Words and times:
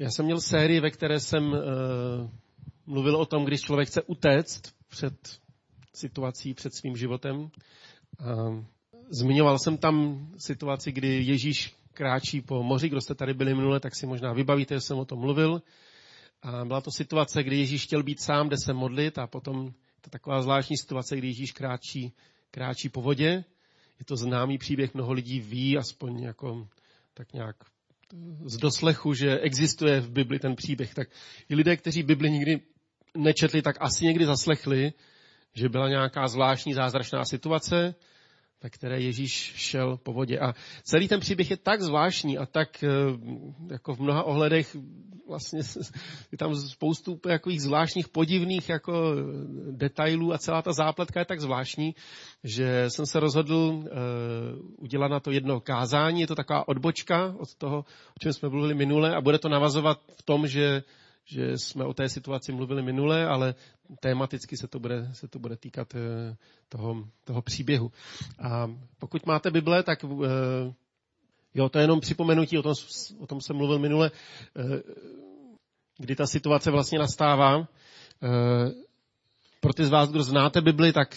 Já 0.00 0.10
jsem 0.10 0.24
měl 0.24 0.40
sérii, 0.40 0.80
ve 0.80 0.90
které 0.90 1.20
jsem 1.20 1.52
uh, 1.52 1.58
mluvil 2.86 3.16
o 3.16 3.26
tom, 3.26 3.44
když 3.44 3.60
člověk 3.60 3.88
chce 3.88 4.02
utéct 4.02 4.74
před 4.88 5.40
situací, 5.94 6.54
před 6.54 6.74
svým 6.74 6.96
životem. 6.96 7.36
Uh, 7.36 8.64
zmiňoval 9.10 9.58
jsem 9.58 9.78
tam 9.78 10.26
situaci, 10.38 10.92
kdy 10.92 11.22
Ježíš 11.24 11.74
kráčí 11.92 12.40
po 12.40 12.62
moři. 12.62 12.88
Kdo 12.88 13.00
jste 13.00 13.14
tady 13.14 13.34
byli 13.34 13.54
minule, 13.54 13.80
tak 13.80 13.96
si 13.96 14.06
možná 14.06 14.32
vybavíte, 14.32 14.74
že 14.74 14.80
jsem 14.80 14.98
o 14.98 15.04
tom 15.04 15.18
mluvil. 15.18 15.62
A 16.42 16.64
byla 16.64 16.80
to 16.80 16.90
situace, 16.90 17.42
kdy 17.42 17.58
Ježíš 17.58 17.84
chtěl 17.84 18.02
být 18.02 18.20
sám, 18.20 18.48
kde 18.48 18.56
se 18.64 18.72
modlit 18.72 19.18
a 19.18 19.26
potom 19.26 19.72
to 20.00 20.10
taková 20.10 20.42
zvláštní 20.42 20.76
situace, 20.76 21.16
kdy 21.16 21.26
Ježíš 21.26 21.52
kráčí, 21.52 22.12
kráčí 22.50 22.88
po 22.88 23.02
vodě. 23.02 23.44
Je 23.98 24.04
to 24.04 24.16
známý 24.16 24.58
příběh, 24.58 24.94
mnoho 24.94 25.12
lidí 25.12 25.40
ví, 25.40 25.78
aspoň 25.78 26.22
jako 26.22 26.68
tak 27.14 27.32
nějak 27.32 27.56
z 28.44 28.56
doslechu, 28.56 29.14
že 29.14 29.38
existuje 29.38 30.00
v 30.00 30.10
Bibli 30.10 30.38
ten 30.38 30.56
příběh. 30.56 30.94
Tak 30.94 31.08
i 31.48 31.54
lidé, 31.54 31.76
kteří 31.76 32.02
Bibli 32.02 32.30
nikdy 32.30 32.60
nečetli, 33.16 33.62
tak 33.62 33.76
asi 33.80 34.04
někdy 34.04 34.26
zaslechli, 34.26 34.92
že 35.54 35.68
byla 35.68 35.88
nějaká 35.88 36.28
zvláštní 36.28 36.74
zázračná 36.74 37.24
situace, 37.24 37.94
ve 38.62 38.70
které 38.70 39.00
Ježíš 39.00 39.52
šel 39.56 39.96
po 39.96 40.12
vodě. 40.12 40.38
A 40.38 40.54
celý 40.82 41.08
ten 41.08 41.20
příběh 41.20 41.50
je 41.50 41.56
tak 41.56 41.82
zvláštní 41.82 42.38
a 42.38 42.46
tak 42.46 42.84
eh, 42.84 42.88
jako 43.70 43.94
v 43.94 44.00
mnoha 44.00 44.22
ohledech 44.22 44.76
vlastně 45.30 45.60
je 46.32 46.38
tam 46.38 46.54
spoustu 46.54 47.16
takových 47.16 47.62
zvláštních 47.62 48.08
podivných 48.08 48.68
jako 48.68 49.14
detailů 49.70 50.32
a 50.32 50.38
celá 50.38 50.62
ta 50.62 50.72
zápletka 50.72 51.20
je 51.20 51.26
tak 51.26 51.40
zvláštní, 51.40 51.94
že 52.44 52.90
jsem 52.90 53.06
se 53.06 53.20
rozhodl 53.20 53.54
uh, 53.54 53.86
udělat 54.76 55.08
na 55.08 55.20
to 55.20 55.30
jedno 55.30 55.60
kázání. 55.60 56.20
Je 56.20 56.26
to 56.26 56.34
taková 56.34 56.68
odbočka 56.68 57.34
od 57.38 57.54
toho, 57.54 57.78
o 58.16 58.18
čem 58.20 58.32
jsme 58.32 58.48
mluvili 58.48 58.74
minule 58.74 59.14
a 59.14 59.20
bude 59.20 59.38
to 59.38 59.48
navazovat 59.48 60.00
v 60.18 60.22
tom, 60.22 60.46
že 60.46 60.82
že 61.24 61.58
jsme 61.58 61.84
o 61.84 61.94
té 61.94 62.08
situaci 62.08 62.52
mluvili 62.52 62.82
minule, 62.82 63.26
ale 63.26 63.54
tématicky 64.00 64.56
se 64.56 64.68
to 64.68 64.80
bude, 64.80 65.08
se 65.12 65.28
to 65.28 65.38
bude 65.38 65.56
týkat 65.56 65.94
eh, 65.94 66.36
toho, 66.68 67.04
toho 67.24 67.42
příběhu. 67.42 67.92
A 68.38 68.70
pokud 68.98 69.26
máte 69.26 69.50
Bible, 69.50 69.82
tak 69.82 70.04
eh, 70.04 70.08
jo, 71.54 71.68
to 71.68 71.78
je 71.78 71.84
jenom 71.84 72.00
připomenutí, 72.00 72.58
o 72.58 72.62
tom, 72.62 72.74
o 73.18 73.26
tom 73.26 73.40
jsem 73.40 73.56
mluvil 73.56 73.78
minule, 73.78 74.10
eh, 74.56 74.82
kdy 75.98 76.16
ta 76.16 76.26
situace 76.26 76.70
vlastně 76.70 76.98
nastává. 76.98 77.68
Pro 79.60 79.72
ty 79.72 79.84
z 79.84 79.90
vás, 79.90 80.10
kdo 80.10 80.22
znáte 80.22 80.60
Bibli, 80.60 80.92
tak 80.92 81.14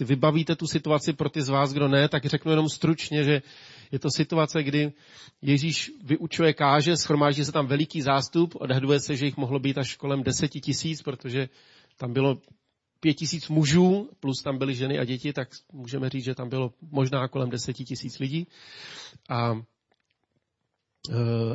si 0.00 0.04
vybavíte 0.04 0.56
tu 0.56 0.66
situaci, 0.66 1.12
pro 1.12 1.30
ty 1.30 1.42
z 1.42 1.48
vás, 1.48 1.72
kdo 1.72 1.88
ne, 1.88 2.08
tak 2.08 2.26
řeknu 2.26 2.52
jenom 2.52 2.68
stručně, 2.68 3.24
že 3.24 3.42
je 3.92 3.98
to 3.98 4.10
situace, 4.10 4.62
kdy 4.62 4.92
Ježíš 5.42 5.92
vyučuje 6.02 6.52
káže, 6.54 6.96
schromáždí 6.96 7.44
se 7.44 7.52
tam 7.52 7.66
veliký 7.66 8.02
zástup, 8.02 8.54
odhaduje 8.60 9.00
se, 9.00 9.16
že 9.16 9.24
jich 9.24 9.36
mohlo 9.36 9.58
být 9.58 9.78
až 9.78 9.96
kolem 9.96 10.22
deseti 10.22 10.60
tisíc, 10.60 11.02
protože 11.02 11.48
tam 11.96 12.12
bylo 12.12 12.38
pět 13.00 13.14
tisíc 13.14 13.48
mužů, 13.48 14.10
plus 14.20 14.42
tam 14.42 14.58
byly 14.58 14.74
ženy 14.74 14.98
a 14.98 15.04
děti, 15.04 15.32
tak 15.32 15.48
můžeme 15.72 16.08
říct, 16.08 16.24
že 16.24 16.34
tam 16.34 16.48
bylo 16.48 16.72
možná 16.90 17.28
kolem 17.28 17.50
deseti 17.50 17.84
tisíc 17.84 18.18
lidí. 18.18 18.46
A 19.28 19.52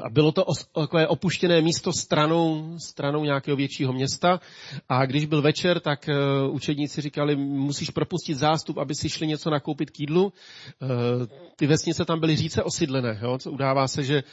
a 0.04 0.10
bylo 0.10 0.32
to 0.32 0.46
takové 0.74 1.08
opuštěné 1.08 1.62
místo 1.62 1.94
stranou, 1.94 2.76
stranou 2.80 3.24
nějakého 3.24 3.58
většího 3.58 3.94
města. 3.94 4.40
A 4.90 5.06
když 5.06 5.26
byl 5.26 5.42
večer, 5.42 5.80
tak 5.80 6.10
eh, 6.10 6.14
učedníci 6.50 7.02
říkali, 7.02 7.36
musíš 7.36 7.90
propustit 7.90 8.36
zástup, 8.36 8.78
aby 8.78 8.96
si 8.96 9.10
šli 9.10 9.28
něco 9.28 9.50
nakoupit 9.50 9.90
k 9.90 10.00
jídlu. 10.00 10.34
Eh, 10.34 10.88
ty 11.56 11.68
vesnice 11.68 12.06
tam 12.06 12.20
byly 12.20 12.36
říce 12.36 12.64
osídlené. 12.64 13.20
Jo? 13.22 13.38
Co 13.38 13.52
udává 13.52 13.88
se, 13.88 14.04
že 14.04 14.24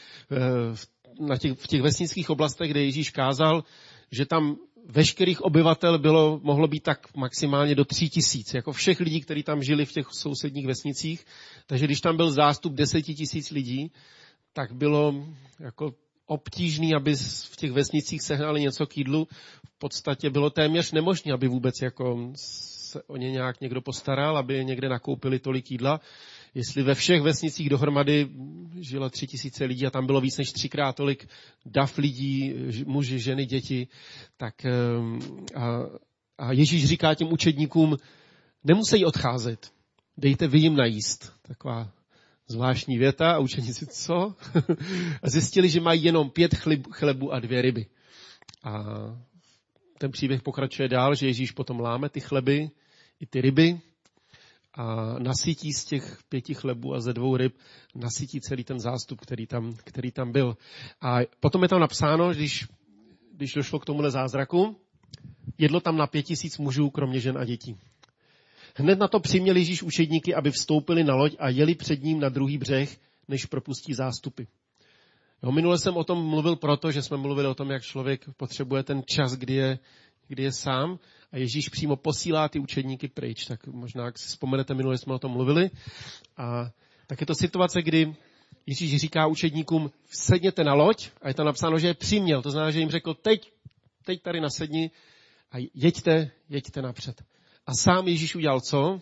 na 1.20 1.36
těch, 1.36 1.58
v 1.58 1.66
těch 1.66 1.82
vesnických 1.82 2.30
oblastech, 2.30 2.70
kde 2.70 2.84
Ježíš 2.84 3.10
kázal, 3.10 3.64
že 4.10 4.26
tam 4.26 4.56
veškerých 4.88 5.40
obyvatel 5.40 5.98
bylo, 5.98 6.40
mohlo 6.42 6.68
být 6.68 6.82
tak 6.82 7.16
maximálně 7.16 7.74
do 7.74 7.84
tří 7.84 8.10
tisíc, 8.10 8.54
jako 8.54 8.72
všech 8.72 9.00
lidí, 9.00 9.20
kteří 9.20 9.42
tam 9.42 9.62
žili 9.62 9.86
v 9.86 9.92
těch 9.92 10.06
sousedních 10.10 10.66
vesnicích. 10.66 11.24
Takže 11.66 11.84
když 11.84 12.00
tam 12.00 12.16
byl 12.16 12.30
zástup 12.30 12.72
deseti 12.72 13.14
tisíc 13.14 13.50
lidí, 13.50 13.90
tak 14.52 14.72
bylo 14.72 15.14
jako 15.60 15.94
obtížný, 16.26 16.94
aby 16.94 17.16
v 17.50 17.56
těch 17.56 17.72
vesnicích 17.72 18.22
sehnali 18.22 18.60
něco 18.60 18.86
k 18.86 18.96
jídlu. 18.96 19.28
V 19.66 19.78
podstatě 19.78 20.30
bylo 20.30 20.50
téměř 20.50 20.92
nemožné, 20.92 21.32
aby 21.32 21.48
vůbec 21.48 21.74
jako 21.82 22.32
se 22.34 23.02
o 23.02 23.16
ně 23.16 23.30
nějak 23.30 23.60
někdo 23.60 23.80
postaral, 23.80 24.36
aby 24.38 24.64
někde 24.64 24.88
nakoupili 24.88 25.38
tolik 25.38 25.70
jídla. 25.70 26.00
Jestli 26.54 26.82
ve 26.82 26.94
všech 26.94 27.22
vesnicích 27.22 27.70
dohromady 27.70 28.28
žilo 28.80 29.10
tři 29.10 29.26
tisíce 29.26 29.64
lidí 29.64 29.86
a 29.86 29.90
tam 29.90 30.06
bylo 30.06 30.20
víc 30.20 30.38
než 30.38 30.52
třikrát 30.52 30.96
tolik 30.96 31.28
dav 31.66 31.98
lidí, 31.98 32.54
muži, 32.86 33.18
ženy, 33.18 33.46
děti, 33.46 33.88
tak 34.36 34.64
ehm, 34.64 35.18
a, 35.54 35.66
a 36.38 36.52
Ježíš 36.52 36.86
říká 36.86 37.14
těm 37.14 37.32
učedníkům, 37.32 37.96
nemusí 38.64 39.04
odcházet, 39.04 39.72
dejte 40.16 40.46
vy 40.46 40.58
jim 40.58 40.76
najíst. 40.76 41.32
Taková 41.42 41.92
Zvláštní 42.48 42.98
věta 42.98 43.32
a 43.32 43.38
učeníci 43.38 43.86
co? 43.86 44.34
zjistili, 45.24 45.68
že 45.68 45.80
mají 45.80 46.04
jenom 46.04 46.30
pět 46.30 46.54
chlebu 46.90 47.32
a 47.32 47.40
dvě 47.40 47.62
ryby. 47.62 47.86
A 48.64 48.84
ten 49.98 50.10
příběh 50.10 50.42
pokračuje 50.42 50.88
dál, 50.88 51.14
že 51.14 51.26
Ježíš 51.26 51.50
potom 51.50 51.80
láme 51.80 52.08
ty 52.08 52.20
chleby 52.20 52.70
i 53.20 53.26
ty 53.26 53.40
ryby 53.40 53.80
a 54.74 55.14
nasytí 55.18 55.72
z 55.72 55.84
těch 55.84 56.18
pěti 56.28 56.54
chlebů 56.54 56.94
a 56.94 57.00
ze 57.00 57.12
dvou 57.12 57.36
ryb, 57.36 57.56
nasytí 57.94 58.40
celý 58.40 58.64
ten 58.64 58.80
zástup, 58.80 59.20
který 59.20 59.46
tam, 59.46 59.76
který 59.84 60.10
tam 60.10 60.32
byl. 60.32 60.56
A 61.00 61.18
potom 61.40 61.62
je 61.62 61.68
tam 61.68 61.80
napsáno, 61.80 62.30
když, 62.30 62.66
když 63.34 63.52
došlo 63.52 63.78
k 63.78 63.84
tomuhle 63.84 64.10
zázraku, 64.10 64.76
jedlo 65.58 65.80
tam 65.80 65.96
na 65.96 66.06
pět 66.06 66.22
tisíc 66.22 66.58
mužů, 66.58 66.90
kromě 66.90 67.20
žen 67.20 67.38
a 67.38 67.44
dětí. 67.44 67.78
Hned 68.74 68.98
na 68.98 69.08
to 69.08 69.20
přiměl 69.20 69.56
Ježíš 69.56 69.82
učedníky, 69.82 70.34
aby 70.34 70.50
vstoupili 70.50 71.04
na 71.04 71.14
loď 71.14 71.36
a 71.38 71.48
jeli 71.48 71.74
před 71.74 72.02
ním 72.02 72.20
na 72.20 72.28
druhý 72.28 72.58
břeh, 72.58 72.96
než 73.28 73.46
propustí 73.46 73.94
zástupy. 73.94 74.42
Jo, 75.42 75.52
minule 75.52 75.78
jsem 75.78 75.96
o 75.96 76.04
tom 76.04 76.26
mluvil 76.26 76.56
proto, 76.56 76.90
že 76.90 77.02
jsme 77.02 77.16
mluvili 77.16 77.48
o 77.48 77.54
tom, 77.54 77.70
jak 77.70 77.82
člověk 77.82 78.24
potřebuje 78.36 78.82
ten 78.82 79.02
čas, 79.06 79.32
kdy 79.32 79.54
je, 79.54 79.78
kdy 80.28 80.42
je 80.42 80.52
sám 80.52 80.98
a 81.32 81.38
Ježíš 81.38 81.68
přímo 81.68 81.96
posílá 81.96 82.48
ty 82.48 82.58
učedníky 82.58 83.08
pryč. 83.08 83.44
Tak 83.44 83.66
možná, 83.66 84.04
jak 84.04 84.18
si 84.18 84.28
vzpomenete, 84.28 84.74
minule 84.74 84.98
jsme 84.98 85.14
o 85.14 85.18
tom 85.18 85.32
mluvili. 85.32 85.70
A 86.36 86.70
tak 87.06 87.20
je 87.20 87.26
to 87.26 87.34
situace, 87.34 87.82
kdy 87.82 88.14
Ježíš 88.66 88.96
říká 88.96 89.26
učedníkům, 89.26 89.90
sedněte 90.06 90.64
na 90.64 90.74
loď 90.74 91.08
a 91.22 91.28
je 91.28 91.34
tam 91.34 91.46
napsáno, 91.46 91.78
že 91.78 91.86
je 91.86 91.94
přiměl. 91.94 92.42
To 92.42 92.50
znamená, 92.50 92.70
že 92.70 92.80
jim 92.80 92.90
řekl, 92.90 93.14
teď, 93.14 93.52
teď 94.04 94.22
tady 94.22 94.40
nasedni 94.40 94.90
a 95.52 95.56
jeďte, 95.74 96.30
jeďte 96.48 96.82
napřed. 96.82 97.22
A 97.66 97.74
sám 97.74 98.08
Ježíš 98.08 98.34
udělal 98.34 98.60
co? 98.60 99.00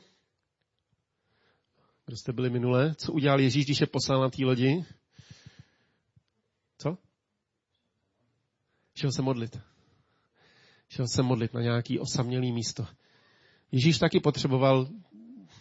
Kdo 2.06 2.16
jste 2.16 2.32
byli 2.32 2.50
minule? 2.50 2.94
Co 2.94 3.12
udělal 3.12 3.41
Ježíš, 3.41 3.65
když 3.65 3.81
je 3.81 3.87
poslal 3.87 4.21
na 4.21 4.31
té 4.31 4.44
lodi? 4.44 4.84
Co? 6.78 6.98
Šel 8.94 9.12
se 9.12 9.22
modlit. 9.22 9.59
Šel 10.88 11.06
se 11.09 11.22
modlit 11.22 11.54
na 11.54 11.60
nějaký 11.60 11.98
osamělý 11.98 12.53
místo. 12.53 12.87
Ježíš 13.72 13.98
taky 13.98 14.21
potřeboval 14.21 14.88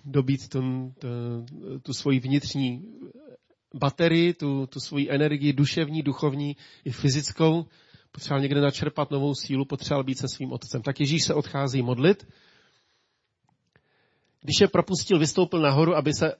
dobít 0.06 0.50
tu, 0.50 0.62
tu, 1.00 1.10
tu 1.81 1.94
svoji 1.94 2.20
vnitřní 2.20 2.84
baterii, 3.74 4.34
tu, 4.34 4.68
tu 4.68 4.80
svoji 4.80 5.12
energii 5.12 5.54
duševní, 5.54 6.04
duchovní 6.04 6.58
i 6.86 6.92
fyzickou. 6.92 7.66
Potřeboval 8.12 8.42
někde 8.42 8.62
načerpat 8.62 9.12
novou 9.12 9.36
sílu, 9.36 9.66
potřeboval 9.66 10.04
být 10.04 10.18
se 10.18 10.28
svým 10.28 10.52
otcem. 10.52 10.81
Tak 10.81 11.00
Ježíš 11.00 11.24
se 11.24 11.34
odchází 11.34 11.81
modlit 11.81 12.28
když 14.41 14.61
je 14.61 14.67
propustil, 14.67 15.19
vystoupil 15.19 15.61
nahoru, 15.61 15.95
aby 15.95 16.13
se 16.13 16.35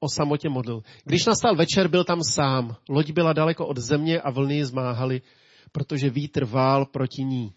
o 0.00 0.08
samotě 0.08 0.48
modlil. 0.48 0.82
Když 1.04 1.26
nastal 1.26 1.56
večer, 1.56 1.88
byl 1.88 2.04
tam 2.04 2.22
sám. 2.22 2.76
Loď 2.88 3.10
byla 3.10 3.32
daleko 3.32 3.66
od 3.66 3.78
země 3.78 4.20
a 4.20 4.30
vlny 4.30 4.54
ji 4.54 4.64
zmáhaly, 4.64 5.22
protože 5.72 6.10
vítr 6.10 6.44
vál 6.44 6.86
proti 6.86 7.24
ní. 7.24 7.52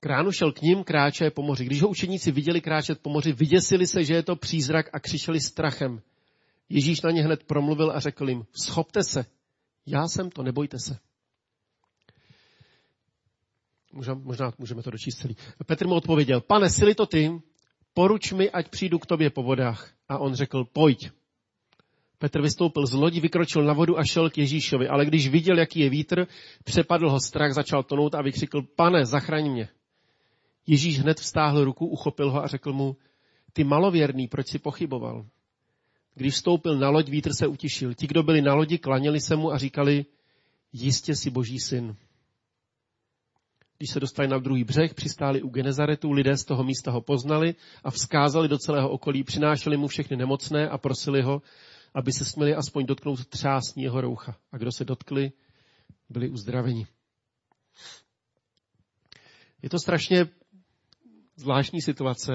Kránu 0.00 0.32
šel 0.32 0.52
k 0.52 0.62
ním, 0.62 0.84
kráče 0.84 1.30
po 1.30 1.42
moři. 1.42 1.64
Když 1.64 1.82
ho 1.82 1.88
učeníci 1.88 2.32
viděli 2.32 2.60
kráčet 2.60 3.00
po 3.02 3.10
moři, 3.10 3.32
vyděsili 3.32 3.86
se, 3.86 4.04
že 4.04 4.14
je 4.14 4.22
to 4.22 4.36
přízrak 4.36 4.86
a 4.92 5.00
křičeli 5.00 5.40
strachem. 5.40 6.02
Ježíš 6.68 7.00
na 7.00 7.10
ně 7.10 7.22
hned 7.22 7.44
promluvil 7.44 7.90
a 7.90 8.00
řekl 8.00 8.28
jim, 8.28 8.44
schopte 8.64 9.02
se, 9.02 9.24
já 9.86 10.08
jsem 10.08 10.30
to, 10.30 10.42
nebojte 10.42 10.78
se. 10.78 11.09
Možná, 13.92 14.14
možná 14.14 14.52
můžeme 14.58 14.82
to 14.82 14.90
dočíst 14.90 15.18
celý. 15.18 15.36
Petr 15.66 15.86
mu 15.86 15.94
odpověděl, 15.94 16.40
pane, 16.40 16.70
sily 16.70 16.94
to 16.94 17.06
ty, 17.06 17.30
poruč 17.94 18.32
mi, 18.32 18.50
ať 18.50 18.68
přijdu 18.68 18.98
k 18.98 19.06
tobě 19.06 19.30
po 19.30 19.42
vodách. 19.42 19.92
A 20.08 20.18
on 20.18 20.34
řekl, 20.34 20.64
pojď. 20.64 21.10
Petr 22.18 22.42
vystoupil 22.42 22.86
z 22.86 22.92
lodi, 22.92 23.20
vykročil 23.20 23.64
na 23.64 23.72
vodu 23.72 23.98
a 23.98 24.04
šel 24.04 24.30
k 24.30 24.38
Ježíšovi, 24.38 24.88
ale 24.88 25.06
když 25.06 25.28
viděl, 25.28 25.58
jaký 25.58 25.80
je 25.80 25.90
vítr, 25.90 26.26
přepadl 26.64 27.10
ho 27.10 27.20
strach, 27.20 27.52
začal 27.52 27.82
tonout 27.82 28.14
a 28.14 28.22
vykřikl, 28.22 28.62
pane, 28.76 29.06
zachraň 29.06 29.50
mě. 29.50 29.68
Ježíš 30.66 31.00
hned 31.00 31.20
vstáhl 31.20 31.64
ruku, 31.64 31.86
uchopil 31.86 32.30
ho 32.30 32.44
a 32.44 32.46
řekl 32.46 32.72
mu, 32.72 32.96
ty 33.52 33.64
malověrný, 33.64 34.28
proč 34.28 34.48
si 34.48 34.58
pochyboval? 34.58 35.26
Když 36.14 36.34
vstoupil 36.34 36.78
na 36.78 36.90
loď, 36.90 37.08
vítr 37.08 37.32
se 37.32 37.46
utišil. 37.46 37.94
Ti, 37.94 38.06
kdo 38.06 38.22
byli 38.22 38.42
na 38.42 38.54
lodi, 38.54 38.78
klaněli 38.78 39.20
se 39.20 39.36
mu 39.36 39.52
a 39.52 39.58
říkali, 39.58 40.06
jistě 40.72 41.16
si 41.16 41.30
boží 41.30 41.58
syn. 41.58 41.96
Když 43.80 43.90
se 43.90 44.00
dostali 44.00 44.28
na 44.28 44.38
druhý 44.38 44.64
břeh, 44.64 44.94
přistáli 44.94 45.42
u 45.42 45.48
Genezaretu, 45.48 46.12
lidé 46.12 46.36
z 46.36 46.44
toho 46.44 46.64
místa 46.64 46.90
ho 46.90 47.00
poznali 47.00 47.54
a 47.84 47.90
vzkázali 47.90 48.48
do 48.48 48.58
celého 48.58 48.90
okolí, 48.90 49.24
přinášeli 49.24 49.76
mu 49.76 49.86
všechny 49.86 50.16
nemocné 50.16 50.68
a 50.68 50.78
prosili 50.78 51.22
ho, 51.22 51.42
aby 51.94 52.12
se 52.12 52.24
směli 52.24 52.54
aspoň 52.54 52.86
dotknout 52.86 53.26
třásní 53.26 53.82
jeho 53.82 54.00
roucha. 54.00 54.36
A 54.52 54.58
kdo 54.58 54.72
se 54.72 54.84
dotkli, 54.84 55.32
byli 56.08 56.28
uzdraveni. 56.28 56.86
Je 59.62 59.70
to 59.70 59.78
strašně 59.78 60.26
zvláštní 61.36 61.82
situace. 61.82 62.32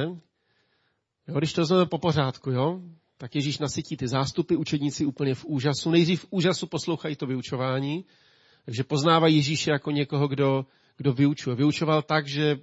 Jo, 1.27 1.37
když 1.37 1.53
to 1.53 1.61
vezmeme 1.61 1.85
po 1.85 1.97
pořádku, 1.97 2.51
jo, 2.51 2.81
tak 3.17 3.35
Ježíš 3.35 3.59
nasytí 3.59 3.97
ty 3.97 4.07
zástupy, 4.07 4.55
učedníci 4.55 5.05
úplně 5.05 5.35
v 5.35 5.45
úžasu. 5.45 5.91
Nejdřív 5.91 6.21
v 6.21 6.27
úžasu 6.29 6.67
poslouchají 6.67 7.15
to 7.15 7.25
vyučování, 7.25 8.05
takže 8.65 8.83
poznávají 8.83 9.35
Ježíše 9.35 9.71
jako 9.71 9.91
někoho, 9.91 10.27
kdo, 10.27 10.65
kdo 10.97 11.13
vyučuje. 11.13 11.55
Vyučoval 11.55 12.01
tak, 12.01 12.27
že, 12.27 12.59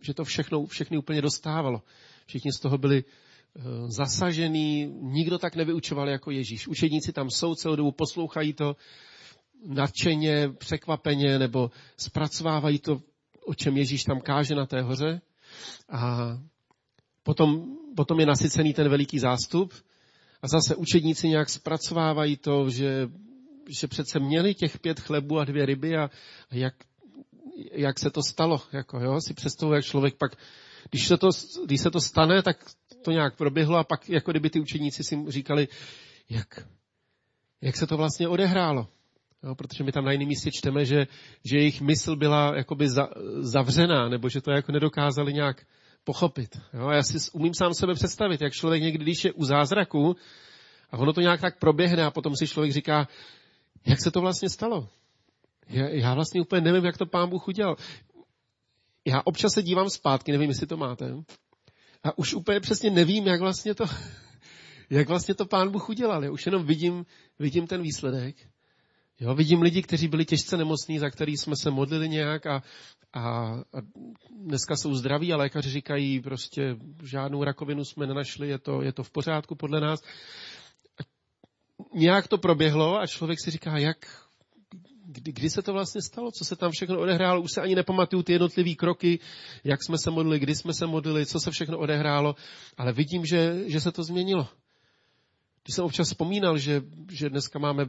že 0.00 0.14
to 0.14 0.24
všechno, 0.24 0.66
všechny 0.66 0.98
úplně 0.98 1.22
dostávalo. 1.22 1.82
Všichni 2.26 2.52
z 2.52 2.60
toho 2.60 2.78
byli 2.78 3.04
uh, 3.04 3.62
zasažený, 3.88 4.86
nikdo 5.00 5.38
tak 5.38 5.56
nevyučoval 5.56 6.08
jako 6.08 6.30
Ježíš. 6.30 6.68
Učedníci 6.68 7.12
tam 7.12 7.30
jsou 7.30 7.54
celou 7.54 7.76
dobu, 7.76 7.92
poslouchají 7.92 8.52
to 8.52 8.76
nadšeně, 9.66 10.48
překvapeně, 10.48 11.38
nebo 11.38 11.70
zpracovávají 11.96 12.78
to, 12.78 13.02
o 13.46 13.54
čem 13.54 13.76
Ježíš 13.76 14.04
tam 14.04 14.20
káže 14.20 14.54
na 14.54 14.66
té 14.66 14.82
hoře. 14.82 15.20
A 15.88 16.18
potom, 17.22 17.64
potom 17.96 18.20
je 18.20 18.26
nasycený 18.26 18.74
ten 18.74 18.88
veliký 18.88 19.18
zástup 19.18 19.72
a 20.42 20.48
zase 20.48 20.76
učedníci 20.76 21.28
nějak 21.28 21.50
zpracovávají 21.50 22.36
to, 22.36 22.70
že, 22.70 23.08
že 23.80 23.88
přece 23.88 24.18
měli 24.18 24.54
těch 24.54 24.78
pět 24.78 25.00
chlebů 25.00 25.38
a 25.38 25.44
dvě 25.44 25.66
ryby 25.66 25.96
a, 25.96 26.10
a 26.50 26.54
jak, 26.54 26.74
jak 27.72 27.98
se 27.98 28.10
to 28.10 28.22
stalo. 28.22 28.62
Jako, 28.72 29.00
jo? 29.00 29.20
Si 29.20 29.34
představuji, 29.34 29.74
jak 29.74 29.84
člověk 29.84 30.14
pak, 30.14 30.32
když 30.90 31.06
se, 31.06 31.16
to, 31.16 31.28
když 31.64 31.80
se 31.80 31.90
to 31.90 32.00
stane, 32.00 32.42
tak 32.42 32.56
to 33.02 33.10
nějak 33.10 33.36
proběhlo 33.36 33.78
a 33.78 33.84
pak 33.84 34.08
jako 34.08 34.30
kdyby 34.30 34.50
ty 34.50 34.60
učeníci 34.60 35.04
si 35.04 35.24
říkali, 35.28 35.68
jak, 36.28 36.66
jak 37.60 37.76
se 37.76 37.86
to 37.86 37.96
vlastně 37.96 38.28
odehrálo. 38.28 38.88
Jo, 39.42 39.54
protože 39.54 39.84
my 39.84 39.92
tam 39.92 40.04
na 40.04 40.12
jiném 40.12 40.28
místě 40.28 40.50
čteme, 40.52 40.84
že, 40.84 41.06
že 41.44 41.56
jejich 41.56 41.80
mysl 41.80 42.16
byla 42.16 42.56
jakoby 42.56 42.88
za, 42.88 43.08
zavřená, 43.38 44.08
nebo 44.08 44.28
že 44.28 44.40
to 44.40 44.50
jako 44.50 44.72
nedokázali 44.72 45.32
nějak 45.32 45.66
pochopit. 46.04 46.60
Jo, 46.74 46.90
já 46.90 47.02
si 47.02 47.30
umím 47.32 47.54
sám 47.54 47.74
sebe 47.74 47.94
představit, 47.94 48.40
jak 48.40 48.52
člověk 48.52 48.82
někdy, 48.82 49.04
když 49.04 49.24
je 49.24 49.32
u 49.32 49.44
zázraku 49.44 50.16
a 50.90 50.98
ono 50.98 51.12
to 51.12 51.20
nějak 51.20 51.40
tak 51.40 51.58
proběhne 51.58 52.04
a 52.04 52.10
potom 52.10 52.36
si 52.36 52.46
člověk 52.46 52.72
říká, 52.72 53.08
jak 53.86 54.00
se 54.00 54.10
to 54.10 54.20
vlastně 54.20 54.48
stalo. 54.48 54.88
Já, 55.68 55.88
já 55.88 56.14
vlastně 56.14 56.40
úplně 56.40 56.60
nevím, 56.60 56.84
jak 56.84 56.98
to 56.98 57.06
pán 57.06 57.28
Bůh 57.28 57.48
udělal. 57.48 57.76
Já 59.06 59.22
občas 59.24 59.52
se 59.52 59.62
dívám 59.62 59.90
zpátky, 59.90 60.32
nevím, 60.32 60.48
jestli 60.48 60.66
to 60.66 60.76
máte, 60.76 61.14
a 62.04 62.18
už 62.18 62.34
úplně 62.34 62.60
přesně 62.60 62.90
nevím, 62.90 63.26
jak 63.26 63.40
vlastně 63.40 63.74
to, 63.74 63.84
jak 64.90 65.08
vlastně 65.08 65.34
to 65.34 65.46
pán 65.46 65.70
Bůh 65.70 65.88
udělal. 65.88 66.24
Já 66.24 66.30
už 66.30 66.46
jenom 66.46 66.66
vidím, 66.66 67.06
vidím 67.38 67.66
ten 67.66 67.82
výsledek. 67.82 68.36
Jo, 69.20 69.34
vidím 69.34 69.62
lidi, 69.62 69.82
kteří 69.82 70.08
byli 70.08 70.24
těžce 70.24 70.56
nemocní, 70.56 70.98
za 70.98 71.10
který 71.10 71.36
jsme 71.36 71.56
se 71.56 71.70
modlili 71.70 72.08
nějak 72.08 72.46
a, 72.46 72.62
a, 73.12 73.20
a 73.20 73.80
dneska 74.30 74.76
jsou 74.76 74.94
zdraví 74.94 75.32
a 75.32 75.36
lékaři 75.36 75.70
říkají 75.70 76.20
prostě 76.20 76.76
žádnou 77.02 77.44
rakovinu 77.44 77.84
jsme 77.84 78.06
nenašli, 78.06 78.48
je 78.48 78.58
to, 78.58 78.82
je 78.82 78.92
to 78.92 79.02
v 79.02 79.10
pořádku 79.10 79.54
podle 79.54 79.80
nás. 79.80 80.00
A 81.00 81.02
nějak 81.94 82.28
to 82.28 82.38
proběhlo 82.38 83.00
a 83.00 83.06
člověk 83.06 83.38
si 83.44 83.50
říká, 83.50 83.78
jak, 83.78 84.23
kdy, 85.14 85.32
kdy 85.32 85.50
se 85.50 85.62
to 85.62 85.72
vlastně 85.72 86.02
stalo, 86.02 86.30
co 86.30 86.44
se 86.44 86.56
tam 86.56 86.70
všechno 86.70 87.00
odehrálo, 87.00 87.40
už 87.42 87.52
se 87.52 87.60
ani 87.60 87.74
nepamatuju 87.74 88.22
ty 88.22 88.32
jednotlivé 88.32 88.74
kroky, 88.74 89.18
jak 89.64 89.84
jsme 89.84 89.98
se 89.98 90.10
modlili, 90.10 90.38
kdy 90.38 90.54
jsme 90.54 90.74
se 90.74 90.86
modlili, 90.86 91.26
co 91.26 91.40
se 91.40 91.50
všechno 91.50 91.78
odehrálo, 91.78 92.34
ale 92.76 92.92
vidím, 92.92 93.26
že, 93.26 93.62
že 93.66 93.80
se 93.80 93.92
to 93.92 94.02
změnilo. 94.02 94.48
Když 95.64 95.74
jsem 95.74 95.84
občas 95.84 96.08
vzpomínal, 96.08 96.58
že, 96.58 96.82
že 97.10 97.30
dneska 97.30 97.58
máme 97.58 97.88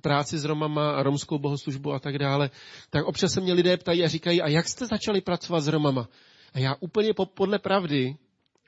práci 0.00 0.38
s 0.38 0.44
Romama 0.44 0.90
a 0.90 1.02
romskou 1.02 1.38
bohoslužbu 1.38 1.92
a 1.92 1.98
tak 1.98 2.18
dále, 2.18 2.50
tak 2.90 3.04
občas 3.04 3.32
se 3.32 3.40
mě 3.40 3.52
lidé 3.52 3.76
ptají 3.76 4.04
a 4.04 4.08
říkají, 4.08 4.42
a 4.42 4.48
jak 4.48 4.68
jste 4.68 4.86
začali 4.86 5.20
pracovat 5.20 5.60
s 5.60 5.68
Romama? 5.68 6.08
A 6.54 6.58
já 6.58 6.74
úplně 6.80 7.12
podle 7.34 7.58
pravdy, 7.58 8.16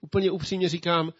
úplně 0.02 0.30
upřímně 0.30 0.68
říkám, 0.68 1.12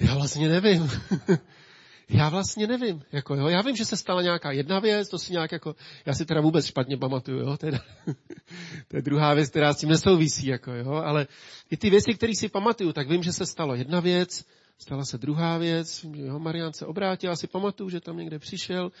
já 0.00 0.14
vlastně 0.14 0.48
nevím. 0.48 0.90
já 2.08 2.28
vlastně 2.28 2.66
nevím. 2.66 3.02
Jako, 3.12 3.34
jo, 3.34 3.48
já 3.48 3.62
vím, 3.62 3.76
že 3.76 3.84
se 3.84 3.96
stala 3.96 4.22
nějaká 4.22 4.52
jedna 4.52 4.78
věc, 4.78 5.08
to 5.08 5.18
si 5.18 5.32
nějak 5.32 5.52
jako, 5.52 5.74
já 6.06 6.14
si 6.14 6.26
teda 6.26 6.40
vůbec 6.40 6.66
špatně 6.66 6.96
pamatuju, 6.96 7.38
jo, 7.38 7.56
teda, 7.56 7.78
to 8.88 8.96
je 8.96 9.02
druhá 9.02 9.34
věc, 9.34 9.50
která 9.50 9.74
s 9.74 9.78
tím 9.78 9.88
nesouvisí, 9.88 10.46
jako, 10.46 10.72
jo, 10.72 10.92
ale 10.92 11.26
i 11.70 11.76
ty 11.76 11.90
věci, 11.90 12.14
které 12.14 12.32
si 12.34 12.48
pamatuju, 12.48 12.92
tak 12.92 13.08
vím, 13.08 13.22
že 13.22 13.32
se 13.32 13.46
stalo 13.46 13.74
jedna 13.74 14.00
věc, 14.00 14.44
stala 14.78 15.04
se 15.04 15.18
druhá 15.18 15.58
věc, 15.58 16.06
jo, 16.14 16.38
Marian 16.38 16.72
se 16.72 16.86
obrátil, 16.86 17.32
asi 17.32 17.46
pamatuju, 17.46 17.90
že 17.90 18.00
tam 18.00 18.16
někde 18.16 18.38
přišel, 18.38 18.92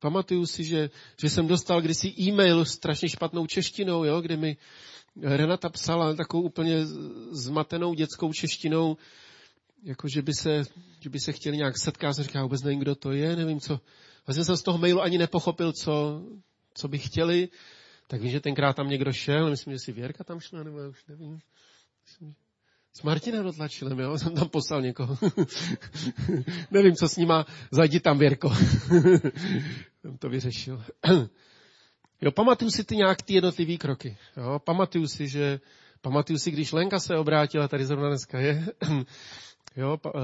pamatuju 0.00 0.46
si, 0.46 0.64
že, 0.64 0.90
že 1.20 1.30
jsem 1.30 1.46
dostal 1.46 1.80
kdysi 1.80 2.14
e-mail 2.20 2.64
strašně 2.64 3.08
špatnou 3.08 3.46
češtinou, 3.46 4.04
jo, 4.04 4.20
kde 4.20 4.36
mi 4.36 4.56
Renata 5.22 5.68
psala 5.68 6.14
takovou 6.14 6.42
úplně 6.42 6.86
zmatenou 7.30 7.94
dětskou 7.94 8.32
češtinou, 8.32 8.96
jako 9.84 10.08
že 10.08 10.22
by 10.22 10.32
se, 10.34 10.62
že 11.00 11.10
by 11.10 11.20
se 11.20 11.32
chtěli 11.32 11.56
nějak 11.56 11.78
setkat, 11.78 12.12
říká, 12.12 12.42
vůbec 12.42 12.62
nevím, 12.62 12.80
kdo 12.80 12.94
to 12.94 13.12
je, 13.12 13.36
nevím 13.36 13.60
co. 13.60 13.80
Vlastně 14.26 14.44
jsem 14.44 14.56
z 14.56 14.62
toho 14.62 14.78
mailu 14.78 15.02
ani 15.02 15.18
nepochopil, 15.18 15.72
co, 15.72 16.22
co 16.74 16.88
by 16.88 16.98
chtěli, 16.98 17.48
tak 18.06 18.20
vím, 18.20 18.30
že 18.30 18.40
tenkrát 18.40 18.76
tam 18.76 18.88
někdo 18.88 19.12
šel, 19.12 19.50
myslím, 19.50 19.72
že 19.72 19.78
si 19.78 19.92
Věrka 19.92 20.24
tam 20.24 20.40
šla, 20.40 20.62
nebo 20.62 20.78
já 20.78 20.88
už 20.88 21.06
nevím. 21.06 21.38
Myslím, 22.06 22.34
s 22.92 23.02
Martinem 23.02 23.44
Dotlačilem, 23.44 23.98
jo, 23.98 24.18
jsem 24.18 24.34
tam 24.34 24.48
poslal 24.48 24.82
někoho. 24.82 25.18
Nevím, 26.70 26.94
co 26.94 27.08
s 27.08 27.16
ním 27.16 27.28
zajdi 27.70 28.00
tam, 28.00 28.18
Věrko. 28.18 28.50
jsem 30.00 30.18
to 30.18 30.28
vyřešil. 30.28 30.84
jo, 32.20 32.30
pamatuju 32.30 32.70
si 32.70 32.84
ty 32.84 32.96
nějak 32.96 33.22
ty 33.22 33.34
jednotlivý 33.34 33.78
kroky. 33.78 34.16
Jo, 34.36 34.58
pamatuju 34.58 35.08
si, 35.08 35.28
že 35.28 35.60
pamatuju 36.00 36.38
si, 36.38 36.50
když 36.50 36.72
Lenka 36.72 37.00
se 37.00 37.16
obrátila, 37.16 37.68
tady 37.68 37.84
zrovna 37.84 38.08
dneska 38.08 38.40
je, 38.40 38.66
Jo, 39.76 39.96
pa, 39.96 40.14
uh, 40.14 40.20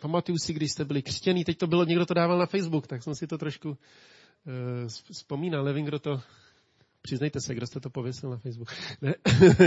pamatuju 0.00 0.38
si, 0.38 0.52
když 0.52 0.72
jste 0.72 0.84
byli 0.84 1.02
křtěný, 1.02 1.44
teď 1.44 1.58
to 1.58 1.66
bylo, 1.66 1.84
někdo 1.84 2.06
to 2.06 2.14
dával 2.14 2.38
na 2.38 2.46
Facebook, 2.46 2.86
tak 2.86 3.02
jsem 3.02 3.14
si 3.14 3.26
to 3.26 3.38
trošku 3.38 3.68
uh, 3.68 3.76
vzpomínal, 5.12 5.64
nevím, 5.64 5.84
kdo 5.84 5.98
to, 5.98 6.20
Přiznejte 7.02 7.40
se, 7.40 7.54
kdo 7.54 7.66
jste 7.66 7.80
to 7.80 7.90
pověsil 7.90 8.30
na 8.30 8.36
Facebook. 8.36 8.68
Ne? 9.02 9.14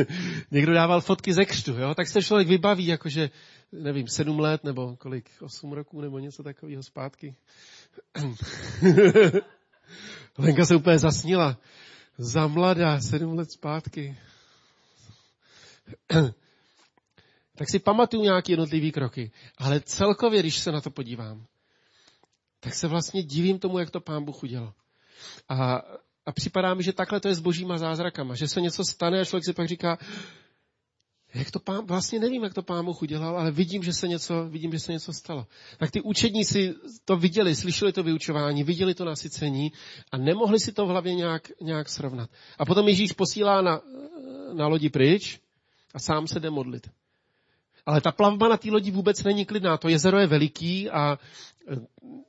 Někdo 0.52 0.74
dával 0.74 1.02
fotky 1.02 1.34
ze 1.34 1.46
křtu, 1.46 1.72
jo? 1.72 1.96
tak 1.96 2.08
se 2.08 2.24
člověk 2.24 2.48
vybaví, 2.48 2.86
jakože, 2.86 3.30
nevím, 3.72 4.08
sedm 4.08 4.40
let 4.40 4.64
nebo 4.64 4.96
kolik, 4.96 5.30
osm 5.42 5.72
roků 5.72 6.02
nebo 6.02 6.20
něco 6.20 6.44
takového 6.44 6.84
zpátky. 6.84 7.36
Lenka 10.38 10.66
se 10.66 10.76
úplně 10.76 11.00
zasnila. 11.00 11.58
Za 12.18 12.48
mladá, 12.48 13.00
sedm 13.00 13.38
let 13.38 13.52
zpátky. 13.52 14.18
tak 17.56 17.70
si 17.70 17.80
pamatuju 17.80 18.24
nějaké 18.24 18.52
jednotlivé 18.52 18.92
kroky. 18.92 19.32
Ale 19.58 19.80
celkově, 19.80 20.40
když 20.40 20.60
se 20.60 20.72
na 20.72 20.82
to 20.82 20.92
podívám, 20.92 21.46
tak 22.60 22.74
se 22.74 22.88
vlastně 22.88 23.24
divím 23.24 23.60
tomu, 23.60 23.80
jak 23.80 23.92
to 23.92 24.02
pán 24.02 24.26
Bůh 24.26 24.44
udělal. 24.44 24.74
A 25.50 25.82
a 26.26 26.32
připadá 26.32 26.74
mi, 26.74 26.84
že 26.84 26.94
takhle 26.94 27.20
to 27.20 27.28
je 27.28 27.36
s 27.36 27.40
božíma 27.40 27.78
zázrakama, 27.78 28.36
že 28.36 28.48
se 28.48 28.62
něco 28.62 28.84
stane 28.84 29.22
a 29.22 29.26
člověk 29.26 29.46
si 29.46 29.54
pak 29.54 29.68
říká, 29.68 29.98
jak 31.34 31.52
to 31.52 31.60
pán, 31.60 31.86
vlastně 31.86 32.20
nevím, 32.20 32.44
jak 32.44 32.54
to 32.54 32.62
pán 32.62 32.86
Bůh 32.86 33.02
udělal, 33.02 33.38
ale 33.38 33.52
vidím, 33.52 33.84
že 33.84 33.94
se 33.94 34.08
něco, 34.08 34.46
vidím, 34.50 34.72
že 34.72 34.80
se 34.80 34.92
něco 34.92 35.14
stalo. 35.14 35.48
Tak 35.78 35.92
ty 35.92 36.02
učedníci 36.02 36.76
to 37.06 37.18
viděli, 37.18 37.56
slyšeli 37.56 37.94
to 37.94 38.04
vyučování, 38.04 38.64
viděli 38.64 38.94
to 38.94 39.06
nasycení 39.06 39.72
a 40.12 40.18
nemohli 40.18 40.60
si 40.60 40.72
to 40.72 40.86
v 40.86 40.90
hlavě 40.90 41.16
nějak, 41.16 41.52
nějak 41.62 41.90
srovnat. 41.90 42.30
A 42.58 42.66
potom 42.66 42.88
Ježíš 42.88 43.12
posílá 43.12 43.62
na, 43.62 43.82
na 44.54 44.68
lodi 44.68 44.90
pryč 44.90 45.40
a 45.94 46.00
sám 46.00 46.28
se 46.28 46.40
jde 46.40 46.50
modlit. 46.50 46.90
Ale 47.86 48.02
ta 48.02 48.12
plavba 48.12 48.48
na 48.48 48.58
té 48.58 48.72
lodi 48.72 48.92
vůbec 48.92 49.24
není 49.24 49.46
klidná. 49.46 49.78
To 49.78 49.90
jezero 49.90 50.20
je 50.20 50.28
veliký 50.28 50.90
a 50.90 51.18
e, 51.68 51.76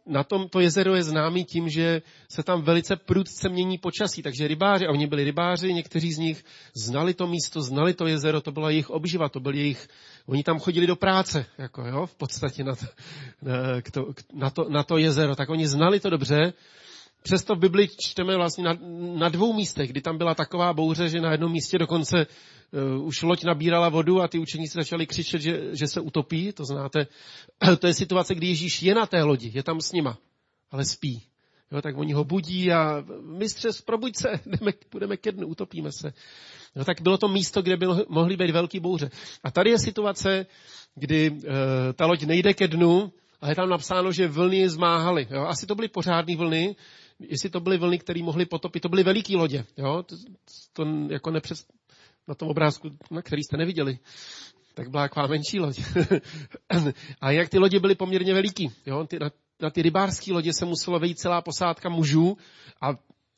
na 0.07 0.25
tom 0.25 0.49
to 0.49 0.61
jezero 0.61 0.95
je 0.95 1.03
známý 1.03 1.45
tím, 1.45 1.69
že 1.69 2.03
se 2.29 2.43
tam 2.43 2.63
velice 2.63 2.97
prudce 2.97 3.49
mění 3.49 3.79
počasí. 3.79 4.23
Takže 4.23 4.49
rybáři, 4.49 4.87
a 4.87 4.91
oni 4.91 5.07
byli 5.07 5.25
rybáři, 5.25 5.75
někteří 5.75 6.13
z 6.13 6.19
nich 6.19 6.45
znali 6.75 7.15
to 7.15 7.27
místo, 7.27 7.63
znali 7.63 7.95
to 7.95 8.07
jezero, 8.07 8.41
to 8.41 8.53
byla 8.53 8.71
jejich 8.71 8.91
obživa, 8.91 9.29
to 9.29 9.41
byl 9.41 9.55
jejich, 9.55 9.89
oni 10.27 10.43
tam 10.43 10.59
chodili 10.59 10.87
do 10.87 10.97
práce, 10.97 11.47
jako 11.59 11.87
jo, 11.87 12.07
v 12.07 12.15
podstatě 12.15 12.65
na 12.65 12.75
to, 12.77 12.87
na 13.43 13.81
to, 13.93 14.07
na 14.33 14.51
to, 14.51 14.67
na 14.69 14.83
to 14.83 14.99
jezero. 14.99 15.37
Tak 15.37 15.51
oni 15.51 15.69
znali 15.69 16.01
to 16.01 16.11
dobře, 16.11 16.53
přesto 17.23 17.55
v 17.55 17.59
Bibli 17.59 17.89
čteme 17.89 18.37
vlastně 18.37 18.65
na, 18.65 18.79
na 19.19 19.29
dvou 19.29 19.53
místech, 19.53 19.91
kdy 19.91 20.01
tam 20.01 20.19
byla 20.19 20.35
taková 20.35 20.73
bouře, 20.73 21.09
že 21.09 21.21
na 21.21 21.33
jednom 21.33 21.53
místě 21.53 21.79
dokonce 21.79 22.27
už 23.03 23.23
loď 23.23 23.45
nabírala 23.45 23.89
vodu 23.89 24.21
a 24.21 24.29
ty 24.29 24.39
učeníci 24.39 24.79
začali 24.79 25.07
křičet, 25.07 25.41
že, 25.41 25.77
že 25.77 25.87
se 25.87 26.01
utopí. 26.01 26.53
To 26.53 26.65
znáte. 26.65 27.07
To 27.79 27.87
je 27.87 27.95
situace, 27.95 28.35
kdy 28.35 28.47
Ježíš 28.47 28.83
je 28.83 28.95
na 28.95 29.07
té 29.07 29.23
lodi, 29.23 29.53
je 29.55 29.63
tam 29.63 29.81
s 29.81 29.93
nima, 29.93 30.19
ale 30.71 30.85
spí. 30.85 31.23
Jo, 31.73 31.83
tak 31.83 31.99
oni 31.99 32.13
ho 32.13 32.25
budí 32.25 32.73
a 32.73 33.05
mistře, 33.23 33.69
probuď 33.85 34.17
se, 34.17 34.41
jdeme, 34.47 34.73
půjdeme 34.89 35.17
ke 35.17 35.33
dnu, 35.33 35.47
utopíme 35.47 35.93
se. 35.93 36.13
Jo, 36.77 36.85
tak 36.85 37.01
bylo 37.01 37.19
to 37.19 37.29
místo, 37.29 37.63
kde 37.63 37.77
bylo, 37.77 38.05
mohly 38.09 38.37
být 38.37 38.51
velký 38.51 38.81
bouře. 38.81 39.11
A 39.45 39.51
tady 39.51 39.71
je 39.71 39.79
situace, 39.79 40.47
kdy 40.95 41.31
uh, 41.31 41.41
ta 41.95 42.07
loď 42.07 42.23
nejde 42.23 42.55
ke 42.55 42.69
dnu, 42.69 43.13
ale 43.41 43.51
je 43.51 43.57
tam 43.57 43.69
napsáno, 43.69 44.13
že 44.13 44.29
vlny 44.29 44.69
zmáhaly. 44.69 45.27
Jo. 45.31 45.43
Asi 45.43 45.67
to 45.67 45.75
byly 45.75 45.89
pořádné 45.89 46.37
vlny, 46.37 46.77
jestli 47.19 47.51
to 47.51 47.61
byly 47.61 47.79
vlny, 47.79 47.99
které 47.99 48.23
mohly 48.23 48.47
potopit, 48.47 48.83
to 48.83 48.89
byly 48.89 49.03
veliké 49.03 49.37
lodě. 49.37 49.65
Jo. 49.77 50.03
To, 50.03 50.17
to 50.73 50.87
jako 51.11 51.31
nepřes, 51.31 51.67
na 52.29 52.35
tom 52.35 52.49
obrázku, 52.49 52.91
na 53.11 53.23
který 53.23 53.43
jste 53.43 53.57
neviděli, 53.57 53.99
tak 54.75 54.91
byla 54.91 55.09
taková 55.09 55.27
menší 55.27 55.61
loď. 55.61 55.81
a 57.21 57.31
jak 57.31 57.49
ty 57.49 57.59
lodě 57.59 57.81
byly 57.81 57.95
poměrně 57.95 58.35
veliký. 58.35 58.73
Jo. 58.87 59.07
Ty, 59.07 59.19
na, 59.19 59.31
na 59.63 59.71
ty 59.71 59.83
rybářské 59.83 60.33
lodě 60.33 60.53
se 60.53 60.65
muselo 60.65 60.99
vejít 60.99 61.19
celá 61.19 61.43
posádka 61.43 61.89
mužů 61.89 62.37
a, 62.81 62.89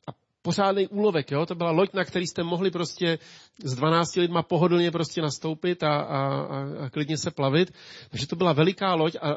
a 0.07 0.13
pořádný 0.43 0.89
úlovek. 0.89 1.31
Jo? 1.31 1.47
To 1.47 1.55
byla 1.55 1.71
loď, 1.71 1.93
na 1.93 2.05
který 2.05 2.27
jste 2.27 2.43
mohli 2.43 2.71
prostě 2.71 3.19
s 3.65 3.75
12 3.75 4.17
lidma 4.17 4.43
pohodlně 4.43 4.91
prostě 4.91 5.23
nastoupit 5.23 5.83
a, 5.83 5.97
a, 5.97 6.19
a, 6.29 6.85
a 6.87 6.91
klidně 6.91 7.17
se 7.17 7.31
plavit. 7.31 7.73
Takže 8.11 8.27
to 8.27 8.37
byla 8.37 8.53
veliká 8.53 8.95
loď 8.95 9.17
a 9.23 9.37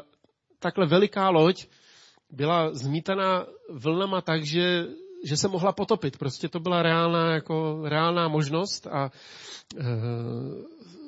takhle 0.58 0.86
veliká 0.86 1.30
loď 1.30 1.66
byla 2.30 2.74
zmítaná 2.74 3.46
vlnama 3.70 4.20
tak, 4.20 4.44
že, 4.46 4.86
že 5.24 5.36
se 5.36 5.48
mohla 5.48 5.72
potopit. 5.72 6.18
Prostě 6.18 6.48
to 6.48 6.60
byla 6.60 6.82
reálná, 6.82 7.34
jako, 7.34 7.82
reálná 7.84 8.28
možnost 8.28 8.86
a 8.86 9.10
e, 9.76 9.84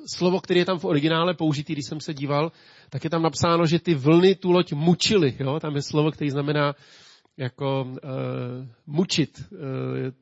slovo, 0.07 0.41
které 0.41 0.61
je 0.61 0.65
tam 0.65 0.79
v 0.79 0.85
originále 0.85 1.35
použitý, 1.35 1.73
když 1.73 1.87
jsem 1.87 2.01
se 2.01 2.15
díval, 2.15 2.53
tak 2.91 3.05
je 3.05 3.11
tam 3.11 3.23
napsáno, 3.23 3.67
že 3.67 3.79
ty 3.79 3.95
vlny 3.95 4.35
tu 4.35 4.53
loď 4.53 4.73
mučily. 4.73 5.37
Tam 5.61 5.77
je 5.77 5.83
slovo, 5.83 6.11
které 6.11 6.31
znamená 6.31 6.75
jako 7.37 7.83
uh, 7.83 7.99
mučit. 8.87 9.45
Uh, 9.53 9.59
je, 9.97 10.13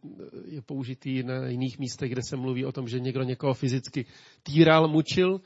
je 0.45 0.63
použitý 0.63 1.23
na 1.23 1.49
jiných 1.49 1.79
místech, 1.79 2.13
kde 2.13 2.23
se 2.29 2.37
mluví 2.37 2.65
o 2.65 2.73
tom, 2.73 2.89
že 2.89 3.01
někdo 3.01 3.23
někoho 3.23 3.55
fyzicky 3.55 4.07
týral, 4.43 4.89
mučil. 4.89 5.41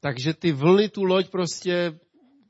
Takže 0.00 0.34
ty 0.34 0.52
vlny 0.52 0.88
tu 0.88 1.04
loď 1.04 1.30
prostě 1.30 1.98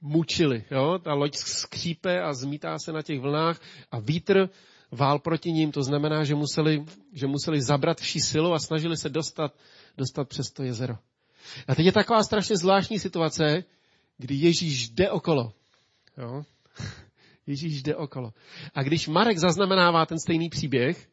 mučily. 0.00 0.64
Ta 1.02 1.14
loď 1.14 1.34
skřípe 1.34 2.22
a 2.22 2.34
zmítá 2.34 2.78
se 2.78 2.92
na 2.92 3.02
těch 3.02 3.20
vlnách 3.20 3.60
a 3.90 4.00
vítr 4.00 4.48
vál 4.92 5.18
proti 5.18 5.52
ním. 5.52 5.72
To 5.72 5.82
znamená, 5.82 6.24
že 6.24 6.34
museli, 6.34 6.84
že 7.12 7.26
museli 7.26 7.62
zabrat 7.62 8.00
vší 8.00 8.20
silu 8.20 8.52
a 8.52 8.58
snažili 8.58 8.96
se 8.96 9.08
dostat, 9.08 9.54
dostat 9.98 10.28
přes 10.28 10.50
to 10.50 10.62
jezero. 10.62 10.94
A 11.68 11.74
teď 11.74 11.86
je 11.86 11.92
taková 11.92 12.22
strašně 12.22 12.56
zvláštní 12.56 12.98
situace, 12.98 13.64
kdy 14.18 14.34
Ježíš 14.34 14.88
jde 14.88 15.10
okolo. 15.10 15.52
Jo? 16.18 16.42
Ježíš 17.46 17.82
jde 17.82 17.96
okolo. 17.96 18.32
A 18.74 18.82
když 18.82 19.08
Marek 19.08 19.38
zaznamenává 19.38 20.06
ten 20.06 20.18
stejný 20.18 20.48
příběh, 20.48 21.08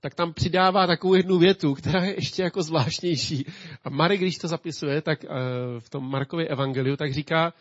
tak 0.00 0.14
tam 0.14 0.32
přidává 0.32 0.86
takovou 0.86 1.14
jednu 1.14 1.38
větu, 1.38 1.74
která 1.74 2.04
je 2.04 2.14
ještě 2.14 2.42
jako 2.42 2.62
zvláštnější. 2.62 3.46
A 3.84 3.90
Marek, 3.90 4.20
když 4.20 4.38
to 4.38 4.48
zapisuje, 4.48 5.02
tak 5.02 5.24
uh, 5.24 5.30
v 5.80 5.90
tom 5.90 6.10
Markově 6.10 6.48
evangeliu, 6.48 6.96
tak 6.96 7.12
říká, 7.12 7.52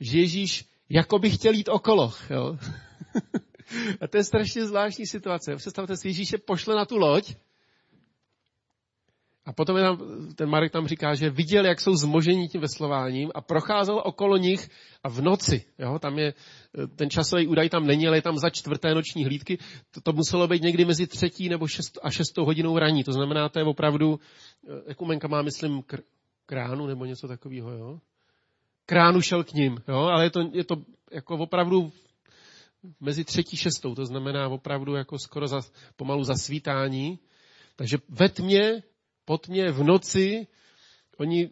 že 0.00 0.18
Ježíš 0.18 0.64
jako 0.88 1.18
by 1.18 1.30
chtěl 1.30 1.54
jít 1.54 1.68
okolo. 1.68 2.12
Jo? 2.30 2.58
a 4.00 4.08
to 4.08 4.16
je 4.16 4.24
strašně 4.24 4.66
zvláštní 4.66 5.06
situace. 5.06 5.56
Představte 5.56 5.96
si, 5.96 6.08
Ježíše 6.08 6.38
pošle 6.38 6.76
na 6.76 6.84
tu 6.84 6.96
loď 6.96 7.34
a 9.48 9.52
potom 9.52 9.76
je 9.76 9.82
tam, 9.82 9.98
ten 10.34 10.48
Marek 10.48 10.72
tam 10.72 10.86
říká, 10.86 11.14
že 11.14 11.30
viděl, 11.30 11.66
jak 11.66 11.80
jsou 11.80 11.94
zmožení 11.94 12.48
tím 12.48 12.60
veslováním 12.60 13.30
a 13.34 13.40
procházel 13.40 14.02
okolo 14.04 14.36
nich 14.36 14.68
a 15.02 15.08
v 15.08 15.20
noci. 15.20 15.64
Jo, 15.78 15.98
tam 15.98 16.18
je, 16.18 16.34
ten 16.96 17.10
časový 17.10 17.46
údaj 17.46 17.68
tam 17.68 17.86
není, 17.86 18.08
ale 18.08 18.16
je 18.16 18.22
tam 18.22 18.38
za 18.38 18.50
čtvrté 18.50 18.94
noční 18.94 19.24
hlídky. 19.24 19.58
To, 19.90 20.00
to 20.00 20.12
muselo 20.12 20.48
být 20.48 20.62
někdy 20.62 20.84
mezi 20.84 21.06
třetí 21.06 21.48
nebo 21.48 21.66
šest 21.66 21.98
a 22.02 22.10
šestou 22.10 22.44
hodinou 22.44 22.78
raní. 22.78 23.04
To 23.04 23.12
znamená, 23.12 23.48
to 23.48 23.58
je 23.58 23.64
opravdu, 23.64 24.20
ekumenka 24.86 25.28
má, 25.28 25.42
myslím, 25.42 25.82
kr, 25.82 26.00
kránu 26.46 26.86
nebo 26.86 27.04
něco 27.04 27.28
takového, 27.28 27.70
jo. 27.70 27.98
Kránu 28.86 29.20
šel 29.20 29.44
k 29.44 29.52
ním, 29.52 29.78
jo, 29.88 29.98
ale 29.98 30.24
je 30.24 30.30
to, 30.30 30.40
je 30.52 30.64
to 30.64 30.76
jako 31.12 31.34
opravdu 31.34 31.92
mezi 33.00 33.24
třetí 33.24 33.56
šestou, 33.56 33.94
to 33.94 34.06
znamená 34.06 34.48
opravdu 34.48 34.94
jako 34.94 35.18
skoro 35.18 35.48
za, 35.48 35.60
pomalu 35.96 36.24
zasvítání. 36.24 37.18
Takže 37.76 37.98
ve 38.08 38.28
tmě 38.28 38.82
po 39.24 39.38
tmě 39.38 39.72
v 39.72 39.82
noci, 39.84 40.46
oni 41.18 41.50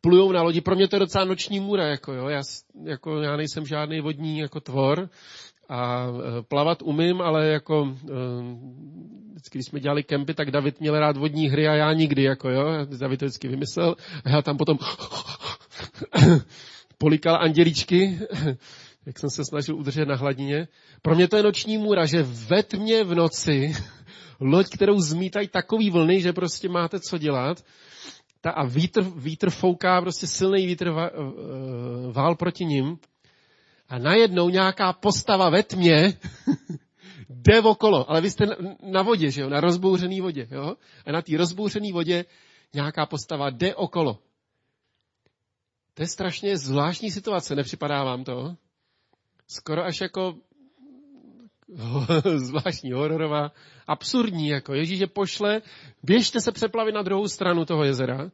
plujou 0.00 0.32
na 0.32 0.42
lodi. 0.42 0.60
Pro 0.60 0.76
mě 0.76 0.88
to 0.88 0.96
je 0.96 1.00
docela 1.00 1.24
noční 1.24 1.60
můra, 1.60 1.86
jako 1.86 2.12
jo. 2.12 2.28
Já, 2.28 2.40
jako, 2.84 3.20
já 3.20 3.36
nejsem 3.36 3.66
žádný 3.66 4.00
vodní 4.00 4.38
jako 4.38 4.60
tvor 4.60 5.08
a 5.68 6.06
e, 6.06 6.42
plavat 6.42 6.82
umím, 6.82 7.20
ale 7.20 7.46
jako 7.46 7.88
e, 7.88 8.12
vždycky, 9.32 9.58
když 9.58 9.66
jsme 9.66 9.80
dělali 9.80 10.02
kempy, 10.02 10.34
tak 10.34 10.50
David 10.50 10.80
měl 10.80 11.00
rád 11.00 11.16
vodní 11.16 11.48
hry 11.48 11.68
a 11.68 11.74
já 11.74 11.92
nikdy, 11.92 12.22
jako 12.22 12.50
jo. 12.50 12.64
David 12.98 13.20
to 13.20 13.26
vždycky 13.26 13.48
vymyslel 13.48 13.96
a 14.24 14.30
já 14.30 14.42
tam 14.42 14.56
potom 14.56 14.78
polikal 16.98 17.36
andělíčky, 17.36 18.18
jak 19.06 19.18
jsem 19.18 19.30
se 19.30 19.44
snažil 19.44 19.76
udržet 19.76 20.08
na 20.08 20.16
hladině. 20.16 20.68
Pro 21.02 21.14
mě 21.14 21.28
to 21.28 21.36
je 21.36 21.42
noční 21.42 21.78
můra, 21.78 22.06
že 22.06 22.22
ve 22.22 22.62
tmě 22.62 23.04
v 23.04 23.14
noci 23.14 23.72
loď, 24.40 24.66
kterou 24.74 25.00
zmítají 25.00 25.48
takový 25.48 25.90
vlny, 25.90 26.20
že 26.20 26.32
prostě 26.32 26.68
máte 26.68 27.00
co 27.00 27.18
dělat. 27.18 27.64
Ta 28.40 28.50
a 28.50 28.64
vítr, 28.64 29.02
vítr 29.16 29.50
fouká, 29.50 30.00
prostě 30.00 30.26
silný 30.26 30.66
vítr 30.66 30.88
eh, 30.88 31.10
vál 32.12 32.34
proti 32.34 32.64
ním. 32.64 32.98
A 33.88 33.98
najednou 33.98 34.48
nějaká 34.48 34.92
postava 34.92 35.50
ve 35.50 35.62
tmě 35.62 36.18
jde 37.28 37.60
okolo. 37.60 38.10
Ale 38.10 38.20
vy 38.20 38.30
jste 38.30 38.46
na, 38.46 38.56
na 38.82 39.02
vodě, 39.02 39.30
že 39.30 39.40
jo? 39.40 39.48
Na 39.48 39.60
rozbouřený 39.60 40.20
vodě, 40.20 40.48
jo? 40.50 40.74
A 41.06 41.12
na 41.12 41.22
té 41.22 41.36
rozbouřené 41.36 41.92
vodě 41.92 42.24
nějaká 42.74 43.06
postava 43.06 43.50
jde 43.50 43.74
okolo. 43.74 44.18
To 45.94 46.02
je 46.02 46.08
strašně 46.08 46.56
zvláštní 46.56 47.10
situace, 47.10 47.54
nepřipadá 47.54 48.04
vám 48.04 48.24
to? 48.24 48.56
Skoro 49.48 49.84
až 49.84 50.00
jako 50.00 50.34
zvláštní, 52.36 52.92
hororová, 52.92 53.52
absurdní, 53.86 54.48
jako 54.48 54.74
Ježíš 54.74 55.00
je 55.00 55.06
pošle, 55.06 55.62
běžte 56.02 56.40
se 56.40 56.52
přeplavit 56.52 56.94
na 56.94 57.02
druhou 57.02 57.28
stranu 57.28 57.64
toho 57.64 57.84
jezera. 57.84 58.30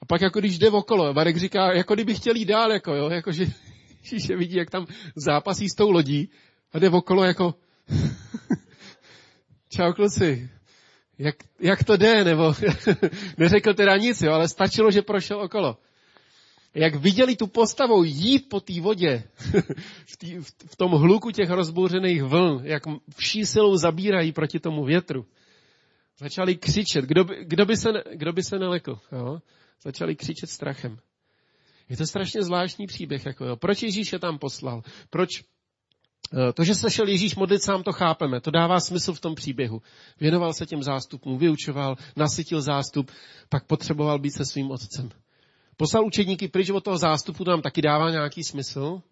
A 0.00 0.06
pak 0.06 0.20
jako 0.20 0.38
když 0.40 0.58
jde 0.58 0.70
okolo, 0.70 1.14
Marek 1.14 1.36
říká, 1.36 1.72
jako 1.72 1.94
kdyby 1.94 2.14
chtěl 2.14 2.36
jít 2.36 2.44
dál, 2.44 2.72
jako 2.72 2.94
jo, 2.94 3.10
jako 3.10 3.32
že 3.32 3.44
Ježíš 4.02 4.28
je 4.28 4.36
vidí, 4.36 4.56
jak 4.56 4.70
tam 4.70 4.86
zápasí 5.16 5.68
s 5.68 5.74
tou 5.74 5.90
lodí 5.90 6.30
a 6.72 6.78
jde 6.78 6.90
okolo 6.90 7.24
jako 7.24 7.54
čau 9.68 9.92
kluci, 9.92 10.50
jak, 11.18 11.36
jak 11.60 11.84
to 11.84 11.96
jde, 11.96 12.24
nebo 12.24 12.54
neřekl 13.38 13.74
teda 13.74 13.96
nic, 13.96 14.22
jo, 14.22 14.32
ale 14.32 14.48
stačilo, 14.48 14.90
že 14.90 15.02
prošel 15.02 15.40
okolo 15.40 15.76
jak 16.76 16.94
viděli 16.94 17.36
tu 17.36 17.46
postavu 17.46 18.04
jít 18.04 18.48
po 18.48 18.60
té 18.60 18.80
vodě, 18.80 19.24
v, 20.06 20.16
tý, 20.16 20.36
v 20.66 20.76
tom 20.76 20.90
hluku 20.92 21.30
těch 21.30 21.50
rozbouřených 21.50 22.22
vln, 22.22 22.60
jak 22.64 22.82
vší 23.16 23.46
silou 23.46 23.76
zabírají 23.76 24.32
proti 24.32 24.60
tomu 24.60 24.84
větru, 24.84 25.26
začali 26.18 26.56
křičet. 26.56 27.04
Kdo 27.04 27.24
by, 27.24 27.44
kdo 27.44 27.66
by, 27.66 27.76
se, 27.76 27.88
kdo 28.14 28.32
by 28.32 28.42
se 28.42 28.58
nelekl? 28.58 28.98
Jo? 29.12 29.38
Začali 29.82 30.16
křičet 30.16 30.50
strachem. 30.50 30.98
Je 31.88 31.96
to 31.96 32.06
strašně 32.06 32.42
zvláštní 32.42 32.86
příběh. 32.86 33.26
Jako, 33.26 33.44
jo. 33.44 33.56
Proč 33.56 33.82
Ježíš 33.82 34.12
je 34.12 34.18
tam 34.18 34.38
poslal? 34.38 34.82
Proč 35.10 35.28
eh, 35.40 36.52
to, 36.52 36.64
že 36.64 36.74
se 36.74 36.90
šel 36.90 37.08
Ježíš 37.08 37.36
modlit, 37.36 37.62
sám 37.62 37.82
to 37.82 37.92
chápeme. 37.92 38.40
To 38.40 38.50
dává 38.50 38.80
smysl 38.80 39.12
v 39.12 39.20
tom 39.20 39.34
příběhu. 39.34 39.82
Věnoval 40.20 40.52
se 40.52 40.66
těm 40.66 40.82
zástupům, 40.82 41.38
vyučoval, 41.38 41.96
nasytil 42.16 42.60
zástup, 42.60 43.10
pak 43.48 43.66
potřeboval 43.66 44.18
být 44.18 44.30
se 44.30 44.44
svým 44.44 44.70
otcem. 44.70 45.10
Poslal 45.76 46.06
učedníky 46.06 46.48
pryč 46.48 46.70
od 46.70 46.84
toho 46.84 46.98
zástupu, 46.98 47.44
to 47.44 47.50
nám 47.50 47.62
taky 47.62 47.82
dává 47.82 48.10
nějaký 48.10 48.44
smysl. 48.44 49.02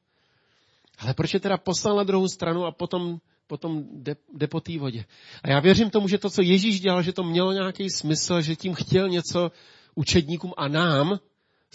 Ale 0.99 1.15
proč 1.15 1.35
je 1.35 1.41
teda 1.41 1.57
poslal 1.57 1.97
na 1.97 2.03
druhou 2.03 2.29
stranu 2.29 2.65
a 2.65 2.73
potom, 2.73 3.19
potom 3.47 3.85
jde, 3.93 4.17
jde 4.35 4.47
po 4.47 4.61
té 4.61 4.79
vodě? 4.79 5.05
A 5.43 5.51
já 5.51 5.61
věřím 5.61 5.91
tomu, 5.91 6.09
že 6.09 6.19
to, 6.19 6.31
co 6.31 6.43
Ježíš 6.43 6.81
dělal, 6.81 7.03
že 7.03 7.13
to 7.13 7.23
mělo 7.23 7.53
nějaký 7.53 7.91
smysl, 7.91 8.41
že 8.41 8.57
tím 8.57 8.75
chtěl 8.75 9.09
něco 9.09 9.51
učedníkům 9.95 10.53
a 10.57 10.69
nám 10.69 11.19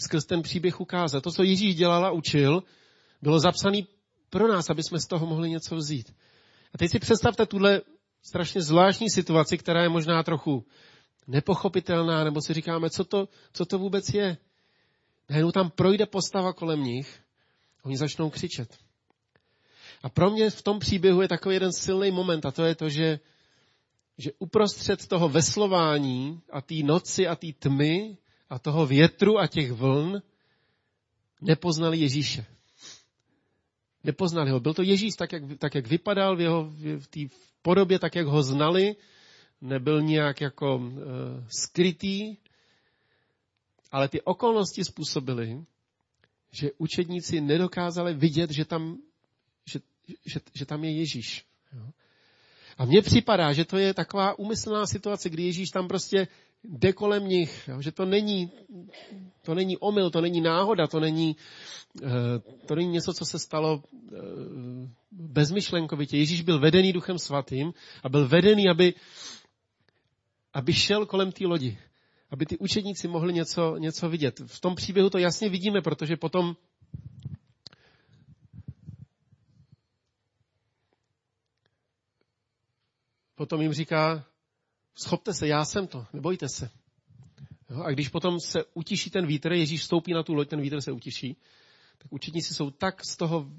skrz 0.00 0.24
ten 0.24 0.42
příběh 0.42 0.80
ukázat. 0.80 1.22
To, 1.22 1.30
co 1.30 1.42
Ježíš 1.42 1.74
dělal 1.74 2.04
a 2.04 2.10
učil, 2.10 2.62
bylo 3.22 3.40
zapsané 3.40 3.78
pro 4.30 4.48
nás, 4.48 4.70
aby 4.70 4.82
jsme 4.82 5.00
z 5.00 5.06
toho 5.06 5.26
mohli 5.26 5.50
něco 5.50 5.76
vzít. 5.76 6.14
A 6.74 6.78
teď 6.78 6.90
si 6.90 6.98
představte 6.98 7.46
tuhle 7.46 7.80
strašně 8.22 8.62
zvláštní 8.62 9.10
situaci, 9.10 9.58
která 9.58 9.82
je 9.82 9.88
možná 9.88 10.22
trochu 10.22 10.64
nepochopitelná, 11.26 12.24
nebo 12.24 12.40
si 12.42 12.54
říkáme, 12.54 12.90
co 12.90 13.04
to, 13.04 13.28
co 13.52 13.64
to 13.64 13.78
vůbec 13.78 14.08
je. 14.14 14.36
Najednou 15.30 15.52
tam 15.52 15.70
projde 15.70 16.06
postava 16.06 16.52
kolem 16.52 16.82
nich, 16.82 17.22
oni 17.82 17.96
začnou 17.96 18.30
křičet. 18.30 18.78
A 20.02 20.08
pro 20.08 20.30
mě 20.30 20.50
v 20.50 20.62
tom 20.62 20.78
příběhu 20.78 21.22
je 21.22 21.28
takový 21.28 21.54
jeden 21.54 21.72
silný 21.72 22.10
moment 22.10 22.46
a 22.46 22.50
to 22.50 22.64
je 22.64 22.74
to, 22.74 22.88
že, 22.88 23.20
že 24.18 24.30
uprostřed 24.38 25.06
toho 25.06 25.28
veslování 25.28 26.40
a 26.52 26.60
té 26.60 26.74
noci 26.84 27.26
a 27.26 27.36
té 27.36 27.46
tmy 27.58 28.18
a 28.50 28.58
toho 28.58 28.86
větru 28.86 29.38
a 29.38 29.46
těch 29.46 29.72
vln 29.72 30.22
nepoznali 31.40 31.98
Ježíše. 31.98 32.46
Nepoznali 34.04 34.50
ho. 34.50 34.60
Byl 34.60 34.74
to 34.74 34.82
Ježíš 34.82 35.14
tak, 35.18 35.32
jak, 35.32 35.42
tak, 35.58 35.74
jak 35.74 35.86
vypadal 35.86 36.36
v, 36.36 36.40
jeho, 36.40 36.64
v 36.98 37.06
té 37.06 37.20
podobě, 37.62 37.98
tak, 37.98 38.14
jak 38.14 38.26
ho 38.26 38.42
znali. 38.42 38.96
Nebyl 39.60 40.02
nějak 40.02 40.40
jako 40.40 40.76
uh, 40.76 40.92
skrytý, 41.48 42.36
ale 43.92 44.08
ty 44.08 44.20
okolnosti 44.20 44.84
způsobily, 44.84 45.64
že 46.52 46.70
učedníci 46.78 47.40
nedokázali 47.40 48.14
vidět, 48.14 48.50
že 48.50 48.64
tam, 48.64 48.98
že, 49.66 49.80
že, 50.26 50.40
že 50.54 50.66
tam 50.66 50.84
je 50.84 50.90
Ježíš. 50.90 51.44
A 52.78 52.84
mně 52.84 53.02
připadá, 53.02 53.52
že 53.52 53.64
to 53.64 53.78
je 53.78 53.94
taková 53.94 54.38
úmyslná 54.38 54.86
situace, 54.86 55.30
kdy 55.30 55.42
Ježíš 55.42 55.70
tam 55.70 55.88
prostě 55.88 56.28
jde 56.64 56.92
kolem 56.92 57.28
nich, 57.28 57.68
jo? 57.68 57.82
že 57.82 57.92
to 57.92 58.04
není, 58.04 58.50
to 59.42 59.54
není 59.54 59.76
omyl, 59.76 60.10
to 60.10 60.20
není 60.20 60.40
náhoda, 60.40 60.86
to 60.86 61.00
není, 61.00 61.36
eh, 62.02 62.08
to 62.66 62.74
není 62.74 62.90
něco, 62.90 63.12
co 63.12 63.24
se 63.24 63.38
stalo 63.38 63.82
eh, 63.84 64.16
bezmyšlenkovitě. 65.10 66.16
Ježíš 66.16 66.42
byl 66.42 66.60
vedený 66.60 66.92
Duchem 66.92 67.18
Svatým 67.18 67.72
a 68.02 68.08
byl 68.08 68.28
vedený, 68.28 68.68
aby, 68.68 68.94
aby 70.52 70.72
šel 70.72 71.06
kolem 71.06 71.32
té 71.32 71.46
lodi 71.46 71.78
aby 72.30 72.46
ty 72.46 72.58
učedníci 72.58 73.08
mohli 73.08 73.32
něco, 73.32 73.76
něco 73.76 74.08
vidět. 74.08 74.40
V 74.46 74.60
tom 74.60 74.74
příběhu 74.74 75.10
to 75.10 75.18
jasně 75.18 75.48
vidíme, 75.48 75.80
protože 75.80 76.16
potom 76.16 76.56
potom 83.34 83.60
jim 83.60 83.72
říká, 83.72 84.26
schopte 84.94 85.34
se, 85.34 85.48
já 85.48 85.64
jsem 85.64 85.86
to, 85.86 86.06
nebojte 86.12 86.48
se. 86.48 86.70
Jo, 87.70 87.82
a 87.82 87.90
když 87.90 88.08
potom 88.08 88.40
se 88.40 88.64
utiší 88.74 89.10
ten 89.10 89.26
vítr, 89.26 89.52
Ježíš 89.52 89.80
vstoupí 89.80 90.12
na 90.12 90.22
tu 90.22 90.34
loď, 90.34 90.48
ten 90.48 90.60
vítr 90.60 90.80
se 90.80 90.92
utiší, 90.92 91.36
tak 91.98 92.12
učedníci 92.12 92.54
jsou 92.54 92.70
tak 92.70 93.04
z 93.04 93.16
toho 93.16 93.50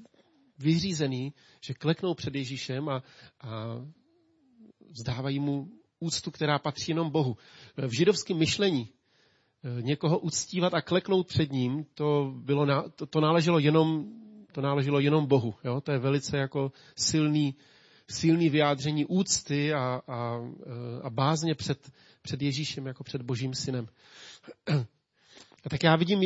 vyřízený, 0.58 1.34
že 1.62 1.74
kleknou 1.74 2.14
před 2.14 2.36
Ježíšem 2.36 2.90
a, 2.90 3.04
a 3.40 3.52
vzdávají 4.90 5.40
mu 5.40 5.81
úctu, 6.02 6.32
která 6.32 6.60
patří 6.60 6.92
jenom 6.92 7.10
Bohu. 7.10 7.38
V 7.78 7.92
židovském 7.92 8.38
myšlení 8.38 8.90
eh, 8.90 9.82
někoho 9.82 10.20
uctívat 10.20 10.74
a 10.74 10.82
kleknout 10.82 11.28
před 11.28 11.52
ním, 11.52 11.86
to, 11.94 12.34
bylo, 12.36 12.90
to, 12.96 13.06
to, 13.06 13.22
náleželo, 13.22 13.60
jenom, 13.60 14.06
to 14.52 14.62
náleželo 14.62 15.00
jenom 15.00 15.26
Bohu. 15.26 15.56
Jo? 15.64 15.82
To 15.82 15.92
je 15.92 16.00
velice 16.00 16.38
jako 16.38 16.72
silný, 16.96 17.56
silný 18.10 18.50
vyjádření 18.50 19.06
úcty 19.06 19.74
a, 19.74 20.02
a, 20.08 20.40
a 21.04 21.10
bázně 21.10 21.56
před, 21.56 21.92
před 22.22 22.42
Ježíšem 22.42 22.86
jako 22.86 23.04
před 23.04 23.22
Božím 23.22 23.54
synem. 23.54 23.88
A 25.66 25.70
tak 25.70 25.84
já 25.84 25.96
vidím 25.96 26.22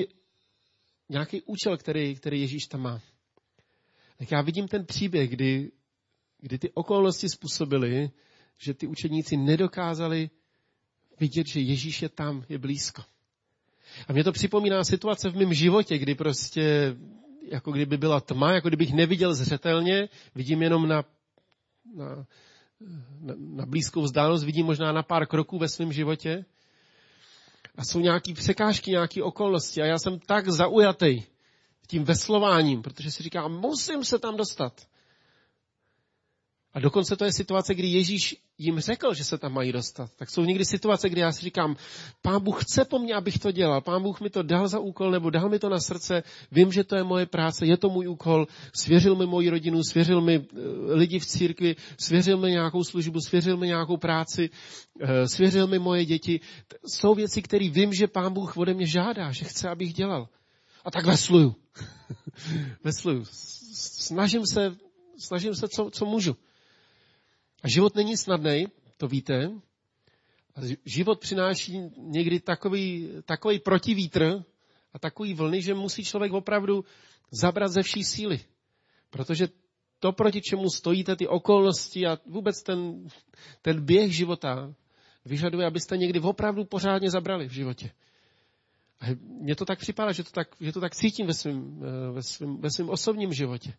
nějaký 1.10 1.42
účel, 1.42 1.78
který, 1.78 2.16
který 2.16 2.42
Ježíš 2.42 2.68
tam 2.68 2.82
má. 2.82 3.02
Tak 4.18 4.32
já 4.32 4.42
vidím 4.42 4.68
ten 4.68 4.86
příběh, 4.86 5.30
kdy, 5.30 5.72
kdy 6.40 6.58
ty 6.58 6.72
okolnosti 6.74 7.30
způsobily, 7.30 8.10
že 8.58 8.74
ty 8.74 8.88
učeníci 8.88 9.38
nedokázali 9.38 10.30
vidět, 11.20 11.48
že 11.48 11.60
Ježíš 11.60 12.02
je 12.02 12.10
tam, 12.10 12.44
je 12.50 12.58
blízko. 12.58 13.04
A 14.08 14.14
mě 14.14 14.24
to 14.24 14.32
připomíná 14.32 14.84
situace 14.84 15.30
v 15.30 15.36
mém 15.36 15.54
životě, 15.54 15.98
kdy 15.98 16.16
prostě, 16.16 16.96
jako 17.52 17.72
kdyby 17.72 17.98
byla 17.98 18.22
tma, 18.22 18.52
jako 18.52 18.68
kdybych 18.68 18.94
neviděl 18.94 19.34
zřetelně, 19.34 20.10
vidím 20.36 20.62
jenom 20.62 20.88
na, 20.88 21.04
na, 21.96 22.26
na, 23.38 23.66
blízkou 23.66 24.02
vzdálenost, 24.02 24.44
vidím 24.44 24.66
možná 24.66 24.92
na 24.92 25.04
pár 25.04 25.28
kroků 25.28 25.58
ve 25.58 25.70
svém 25.70 25.94
životě. 25.94 26.46
A 27.76 27.86
jsou 27.86 28.00
nějaké 28.00 28.34
překážky, 28.34 28.92
nějaké 28.92 29.24
okolnosti. 29.24 29.82
A 29.82 29.86
já 29.86 30.00
jsem 30.00 30.20
tak 30.20 30.50
zaujatý 30.50 31.24
tím 31.88 32.04
veslováním, 32.04 32.82
protože 32.82 33.12
si 33.12 33.24
říkám, 33.24 33.52
musím 33.52 34.04
se 34.04 34.20
tam 34.20 34.38
dostat. 34.38 34.88
A 36.76 36.80
dokonce 36.80 37.16
to 37.16 37.26
je 37.26 37.32
situace, 37.32 37.74
kdy 37.74 37.88
Ježíš 37.88 38.36
jim 38.58 38.80
řekl, 38.80 39.14
že 39.14 39.24
se 39.24 39.38
tam 39.38 39.54
mají 39.54 39.72
dostat. 39.72 40.10
Tak 40.16 40.30
jsou 40.30 40.42
někdy 40.46 40.66
situace, 40.66 41.10
kdy 41.10 41.22
já 41.22 41.32
si 41.32 41.42
říkám, 41.42 41.76
pán 42.22 42.44
Bůh 42.44 42.64
chce 42.64 42.86
po 42.86 43.00
mně, 43.00 43.16
abych 43.16 43.40
to 43.40 43.52
dělal. 43.52 43.82
Pán 43.82 44.04
Bůh 44.04 44.22
mi 44.22 44.30
to 44.30 44.44
dal 44.44 44.68
za 44.68 44.80
úkol, 44.80 45.12
nebo 45.12 45.30
dal 45.30 45.50
mi 45.50 45.60
to 45.60 45.70
na 45.70 45.80
srdce. 45.80 46.24
Vím, 46.52 46.72
že 46.72 46.84
to 46.84 46.96
je 46.96 47.04
moje 47.04 47.26
práce, 47.26 47.66
je 47.66 47.78
to 47.78 47.90
můj 47.90 48.08
úkol. 48.08 48.48
Svěřil 48.74 49.16
mi 49.16 49.26
moji 49.26 49.50
rodinu, 49.50 49.84
svěřil 49.84 50.22
mi 50.22 50.36
eh, 50.36 50.60
lidi 50.94 51.20
v 51.20 51.26
církvi, 51.26 51.76
svěřil 52.00 52.38
mi 52.38 52.52
nějakou 52.52 52.84
službu, 52.84 53.22
svěřil 53.22 53.58
mi 53.58 53.68
nějakou 53.68 53.98
práci, 53.98 54.50
eh, 55.02 55.28
svěřil 55.28 55.68
mi 55.68 55.80
moje 55.80 56.06
děti. 56.06 56.40
Jsou 56.88 57.16
věci, 57.16 57.42
které 57.42 57.70
vím, 57.70 57.94
že 57.94 58.08
pán 58.08 58.34
Bůh 58.34 58.58
ode 58.58 58.74
mě 58.74 58.88
žádá, 58.88 59.32
že 59.32 59.46
chce, 59.46 59.70
abych 59.70 59.94
dělal. 59.94 60.28
A 60.86 60.92
tak 60.92 61.06
vesluju. 61.06 61.56
vesluju. 62.84 63.24
Snažím 64.00 64.42
se, 64.54 64.76
snažím 65.18 65.56
se, 65.56 65.68
co, 65.68 65.90
co 65.92 66.06
můžu. 66.06 66.36
A 67.66 67.68
život 67.68 67.96
není 67.96 68.18
snadný, 68.18 68.68
to 68.98 69.08
víte. 69.08 69.52
A 70.56 70.62
život 70.86 71.20
přináší 71.20 71.80
někdy 71.98 72.40
takový, 72.40 73.10
takový 73.26 73.60
protivítr 73.60 74.44
a 74.94 75.00
takový 75.00 75.34
vlny, 75.34 75.62
že 75.62 75.74
musí 75.74 76.04
člověk 76.04 76.34
opravdu 76.34 76.86
zabrat 77.32 77.72
ze 77.72 77.84
vší 77.84 78.04
síly. 78.04 78.40
Protože 79.10 79.48
to, 80.00 80.12
proti 80.12 80.42
čemu 80.42 80.70
stojíte, 80.70 81.16
ty 81.16 81.28
okolnosti 81.28 82.08
a 82.08 82.18
vůbec 82.26 82.64
ten, 82.64 83.08
ten 83.62 83.86
běh 83.86 84.16
života 84.16 84.74
vyžaduje, 85.26 85.68
abyste 85.68 85.98
někdy 85.98 86.20
opravdu 86.20 86.66
pořádně 86.66 87.10
zabrali 87.12 87.48
v 87.48 87.54
životě. 87.54 87.92
A 89.00 89.06
mně 89.42 89.56
to 89.56 89.66
tak 89.66 89.80
připadá, 89.80 90.12
že 90.12 90.24
to 90.24 90.32
tak, 90.32 90.48
že 90.60 90.72
to 90.72 90.82
tak 90.82 90.96
cítím 90.96 91.28
ve 91.28 91.34
svém 91.34 91.82
eh, 91.84 92.12
ve 92.12 92.24
svým, 92.24 92.58
ve 92.62 92.72
svým 92.72 92.90
osobním 92.90 93.34
životě. 93.34 93.74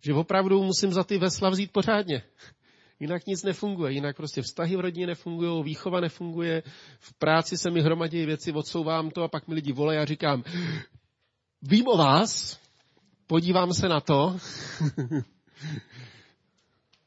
Že 0.00 0.14
opravdu 0.14 0.62
musím 0.62 0.92
za 0.92 1.04
ty 1.04 1.18
vesla 1.18 1.50
vzít 1.50 1.72
pořádně. 1.72 2.22
Jinak 3.00 3.26
nic 3.26 3.42
nefunguje, 3.42 3.92
jinak 3.92 4.16
prostě 4.16 4.42
vztahy 4.42 4.76
v 4.76 4.80
rodině 4.80 5.06
nefungují, 5.06 5.64
výchova 5.64 6.00
nefunguje, 6.00 6.62
v 6.98 7.14
práci 7.14 7.58
se 7.58 7.70
mi 7.70 7.80
hromadí 7.80 8.26
věci, 8.26 8.52
odsouvám 8.52 9.10
to 9.10 9.22
a 9.22 9.28
pak 9.28 9.48
mi 9.48 9.54
lidi 9.54 9.72
volají 9.72 9.98
a 9.98 10.04
říkám, 10.04 10.44
vím 11.62 11.88
o 11.88 11.96
vás, 11.96 12.60
podívám 13.26 13.72
se 13.72 13.88
na 13.88 14.00
to. 14.00 14.36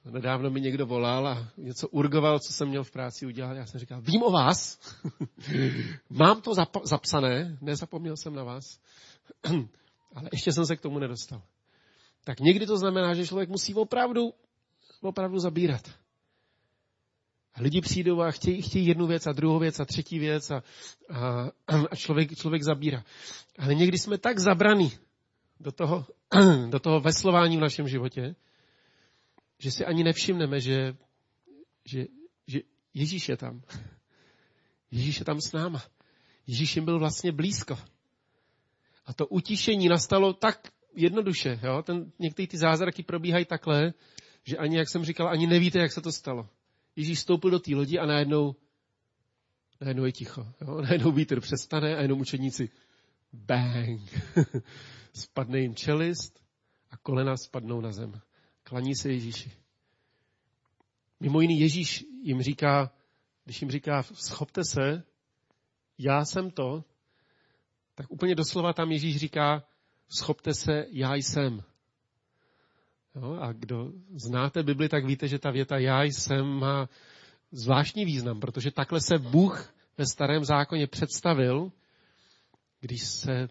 Nedávno 0.06 0.50
mi 0.50 0.62
někdo 0.62 0.86
volal 0.86 1.28
a 1.28 1.48
něco 1.58 1.88
urgoval, 1.88 2.40
co 2.40 2.54
jsem 2.54 2.68
měl 2.68 2.84
v 2.84 2.92
práci 2.92 3.26
udělat. 3.26 3.54
Já 3.54 3.66
jsem 3.66 3.80
říkal, 3.80 4.02
vím 4.02 4.24
o 4.24 4.32
vás, 4.32 4.80
mám 6.10 6.42
to 6.42 6.52
zap- 6.52 6.86
zapsané, 6.86 7.58
nezapomněl 7.62 8.18
jsem 8.18 8.36
na 8.36 8.44
vás, 8.44 8.80
ale 10.16 10.30
ještě 10.32 10.52
jsem 10.52 10.66
se 10.66 10.76
k 10.76 10.82
tomu 10.82 11.00
nedostal. 11.00 11.42
Tak 12.24 12.40
někdy 12.40 12.66
to 12.66 12.78
znamená, 12.78 13.14
že 13.14 13.28
člověk 13.28 13.50
musí 13.50 13.74
opravdu 13.74 14.34
opravdu 15.02 15.40
zabírat. 15.40 15.92
Lidi 17.60 17.82
přijdou 17.82 18.22
a 18.22 18.32
chtějí, 18.32 18.62
chtějí 18.62 18.86
jednu 18.86 19.08
věc 19.08 19.28
a 19.28 19.32
druhou 19.32 19.60
věc 19.60 19.80
a 19.80 19.86
třetí 19.86 20.20
věc 20.20 20.52
a, 20.52 20.64
a, 21.10 21.52
a 21.92 21.96
člověk, 21.96 22.36
člověk 22.36 22.64
zabírá. 22.64 23.04
Ale 23.60 23.76
někdy 23.76 23.98
jsme 23.98 24.18
tak 24.18 24.40
zabraní 24.40 24.92
do 25.60 25.72
toho, 25.72 26.06
do 26.70 26.80
toho 26.80 27.00
veslování 27.00 27.58
v 27.58 27.62
našem 27.62 27.88
životě, 27.88 28.36
že 29.60 29.72
si 29.72 29.86
ani 29.86 30.04
nevšimneme, 30.04 30.60
že, 30.60 30.96
že, 31.86 32.06
že 32.48 32.60
Ježíš 32.94 33.30
je 33.30 33.38
tam. 33.38 33.62
Ježíš 34.92 35.20
je 35.20 35.26
tam 35.26 35.42
s 35.42 35.52
náma. 35.52 35.84
Ježíš 36.48 36.76
jim 36.76 36.86
byl 36.86 37.00
vlastně 37.00 37.32
blízko. 37.32 37.78
A 39.06 39.14
to 39.14 39.28
utišení 39.28 39.90
nastalo 39.90 40.34
tak 40.34 40.68
jednoduše. 40.96 41.60
Jo? 41.64 41.84
Ten, 41.84 42.12
některé 42.20 42.48
ty 42.48 42.58
zázraky 42.58 43.04
probíhají 43.04 43.46
takhle, 43.46 43.94
že 44.46 44.58
ani, 44.58 44.78
jak 44.78 44.90
jsem 44.90 45.06
říkal, 45.06 45.28
ani 45.28 45.48
nevíte, 45.48 45.80
jak 45.80 45.92
se 45.92 46.02
to 46.02 46.12
stalo. 46.12 46.50
Ježíš 46.96 47.18
vstoupil 47.18 47.52
do 47.52 47.60
té 47.60 47.76
lodi 47.76 48.00
a 48.00 48.06
najednou, 48.06 48.56
najednou 49.82 50.06
je 50.06 50.12
ticho. 50.12 50.48
Jo? 50.62 50.82
Najednou 50.82 51.12
vítr 51.12 51.42
přestane 51.42 51.96
a 51.96 52.02
jenom 52.02 52.20
učeníci 52.20 52.70
bang. 53.34 54.02
Spadne 55.14 55.60
jim 55.60 55.76
čelist 55.76 56.44
a 56.92 56.98
kolena 56.98 57.38
spadnou 57.38 57.82
na 57.82 57.92
zem. 57.92 58.22
Klaní 58.64 58.96
se 58.96 59.12
Ježíši. 59.12 59.52
Mimo 61.20 61.42
jiný 61.42 61.60
Ježíš 61.60 62.06
jim 62.22 62.42
říká, 62.42 62.92
když 63.44 63.62
jim 63.62 63.72
říká, 63.72 64.04
schopte 64.04 64.62
se, 64.64 65.04
já 65.98 66.26
jsem 66.26 66.52
to, 66.52 66.84
tak 67.96 68.12
úplně 68.12 68.36
doslova 68.36 68.74
tam 68.74 68.92
Ježíš 68.92 69.18
říká, 69.18 69.68
schopte 70.18 70.54
se, 70.54 70.86
já 70.92 71.16
jsem. 71.16 71.64
Jo, 73.16 73.38
a 73.42 73.54
kdo 73.54 73.92
znáte 74.16 74.64
Bibli, 74.64 74.90
tak 74.90 75.06
víte, 75.06 75.28
že 75.28 75.40
ta 75.40 75.52
věta 75.52 75.78
já 75.78 76.04
jsem 76.04 76.46
má 76.46 76.90
zvláštní 77.52 78.06
význam, 78.06 78.40
protože 78.40 78.72
takhle 78.72 79.02
se 79.02 79.18
Bůh 79.18 79.74
ve 79.98 80.06
starém 80.14 80.46
zákoně 80.46 80.88
představil, 80.88 81.72
když 82.82 83.02
se 83.04 83.32
e, 83.32 83.48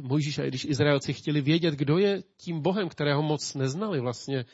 Mojžíš 0.00 0.38
a 0.38 0.46
když 0.46 0.64
Izraelci 0.64 1.12
chtěli 1.12 1.40
vědět, 1.40 1.74
kdo 1.74 1.98
je 1.98 2.22
tím 2.36 2.60
Bohem, 2.62 2.88
kterého 2.88 3.22
moc 3.22 3.54
neznali 3.54 4.00
vlastně, 4.00 4.44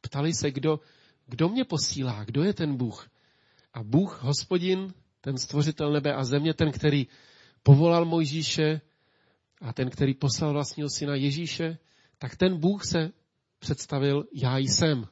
ptali 0.00 0.34
se, 0.34 0.50
kdo, 0.50 0.80
kdo 1.26 1.48
mě 1.48 1.64
posílá, 1.64 2.24
kdo 2.24 2.42
je 2.42 2.54
ten 2.54 2.76
Bůh. 2.76 3.08
A 3.74 3.82
Bůh, 3.82 4.22
hospodin, 4.22 4.94
ten 5.20 5.38
stvořitel 5.38 5.92
nebe 5.92 6.14
a 6.14 6.24
země, 6.24 6.54
ten, 6.54 6.72
který 6.72 7.06
povolal 7.62 8.04
Mojžíše 8.04 8.80
a 9.60 9.72
ten, 9.72 9.90
který 9.90 10.14
poslal 10.14 10.52
vlastního 10.52 10.88
syna 10.90 11.14
Ježíše, 11.14 11.78
tak 12.18 12.36
ten 12.36 12.60
Bůh 12.60 12.84
se 12.84 13.12
představil, 13.64 14.24
já 14.32 14.58
jsem. 14.58 15.06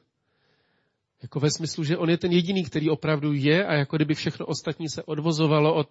Jako 1.21 1.39
ve 1.39 1.51
smyslu, 1.51 1.83
že 1.83 1.97
on 1.97 2.09
je 2.09 2.17
ten 2.17 2.31
jediný, 2.31 2.63
který 2.63 2.89
opravdu 2.89 3.33
je 3.33 3.65
a 3.65 3.73
jako 3.73 3.95
kdyby 3.95 4.13
všechno 4.13 4.45
ostatní 4.45 4.89
se 4.89 5.03
odvozovalo 5.03 5.75
od, 5.75 5.89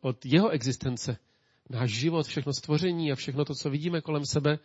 od 0.00 0.26
jeho 0.26 0.48
existence. 0.48 1.16
Náš 1.70 1.90
život, 1.90 2.26
všechno 2.26 2.52
stvoření 2.52 3.12
a 3.12 3.14
všechno 3.14 3.44
to, 3.44 3.54
co 3.54 3.70
vidíme 3.70 4.00
kolem 4.00 4.26
sebe. 4.26 4.58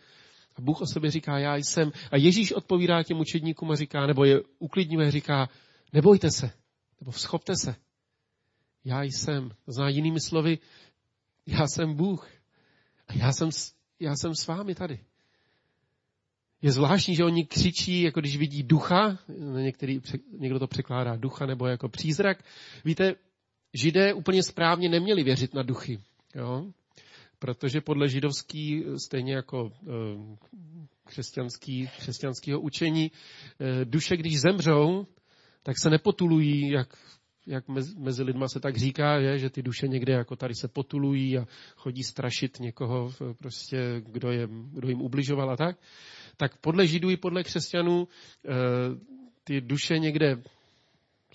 A 0.56 0.60
Bůh 0.60 0.80
o 0.80 0.86
sobě 0.86 1.10
říká, 1.10 1.38
já 1.38 1.56
jsem. 1.56 1.92
A 2.10 2.16
Ježíš 2.16 2.52
odpovídá 2.52 3.02
těm 3.02 3.20
učedníkům 3.20 3.70
a 3.70 3.76
říká, 3.76 4.06
nebo 4.06 4.24
je 4.24 4.40
uklidňuje, 4.58 5.10
říká, 5.10 5.48
nebojte 5.92 6.30
se, 6.30 6.50
nebo 7.00 7.12
schopte 7.12 7.56
se. 7.56 7.74
Já 8.84 9.02
jsem. 9.02 9.50
To 9.64 9.72
znamená 9.72 9.90
jinými 9.90 10.20
slovy, 10.20 10.58
já 11.46 11.66
jsem 11.68 11.94
Bůh. 11.94 12.28
A 13.08 13.12
já 13.14 13.32
jsem, 13.32 13.50
já 14.00 14.14
jsem 14.16 14.34
s 14.34 14.46
vámi 14.46 14.74
tady. 14.74 15.00
Je 16.62 16.72
zvláštní, 16.72 17.14
že 17.14 17.24
oni 17.24 17.46
křičí, 17.46 18.02
jako 18.02 18.20
když 18.20 18.36
vidí 18.36 18.62
ducha, 18.62 19.18
některý, 19.62 20.00
někdo 20.38 20.58
to 20.58 20.66
překládá 20.66 21.16
ducha 21.16 21.46
nebo 21.46 21.66
jako 21.66 21.88
přízrak. 21.88 22.44
Víte, 22.84 23.14
židé 23.74 24.14
úplně 24.14 24.42
správně 24.42 24.88
neměli 24.88 25.24
věřit 25.24 25.54
na 25.54 25.62
duchy. 25.62 26.00
Jo? 26.34 26.72
Protože 27.38 27.80
podle 27.80 28.08
židovský, 28.08 28.84
stejně 28.96 29.34
jako 29.34 29.72
eh, 29.82 30.36
křesťanský, 31.04 31.90
křesťanského 31.98 32.60
učení, 32.60 33.10
eh, 33.60 33.84
duše, 33.84 34.16
když 34.16 34.40
zemřou, 34.40 35.06
tak 35.62 35.76
se 35.82 35.90
nepotulují, 35.90 36.70
jak, 36.70 36.88
jak 37.48 37.64
mezi 37.98 38.22
lidma 38.22 38.48
se 38.48 38.60
tak 38.60 38.76
říká, 38.76 39.18
je, 39.18 39.38
že 39.38 39.50
ty 39.50 39.62
duše 39.62 39.88
někde 39.88 40.12
jako 40.12 40.36
tady 40.36 40.54
se 40.54 40.68
potulují 40.68 41.38
a 41.38 41.46
chodí 41.76 42.02
strašit 42.02 42.60
někoho, 42.60 43.10
prostě, 43.38 44.02
kdo, 44.06 44.30
je, 44.30 44.48
kdo 44.50 44.88
jim 44.88 45.00
ubližoval 45.00 45.50
a 45.50 45.56
tak 45.56 45.76
tak 46.38 46.56
podle 46.56 46.86
židů 46.86 47.10
i 47.10 47.16
podle 47.16 47.44
křesťanů 47.44 48.08
eh, 48.08 48.50
ty 49.44 49.60
duše 49.60 49.98
někde, 49.98 50.42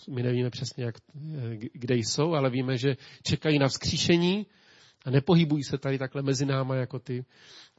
my 0.09 0.23
nevíme 0.23 0.49
přesně, 0.49 0.83
jak, 0.83 0.95
eh, 1.15 1.57
kde 1.73 1.95
jsou, 1.95 2.33
ale 2.33 2.49
víme, 2.49 2.77
že 2.77 2.97
čekají 3.23 3.59
na 3.59 3.67
vzkříšení 3.67 4.45
a 5.05 5.09
nepohybují 5.09 5.63
se 5.63 5.77
tady 5.77 5.97
takhle 5.97 6.21
mezi 6.21 6.45
náma 6.45 6.75
jako 6.75 6.99
ty, 6.99 7.25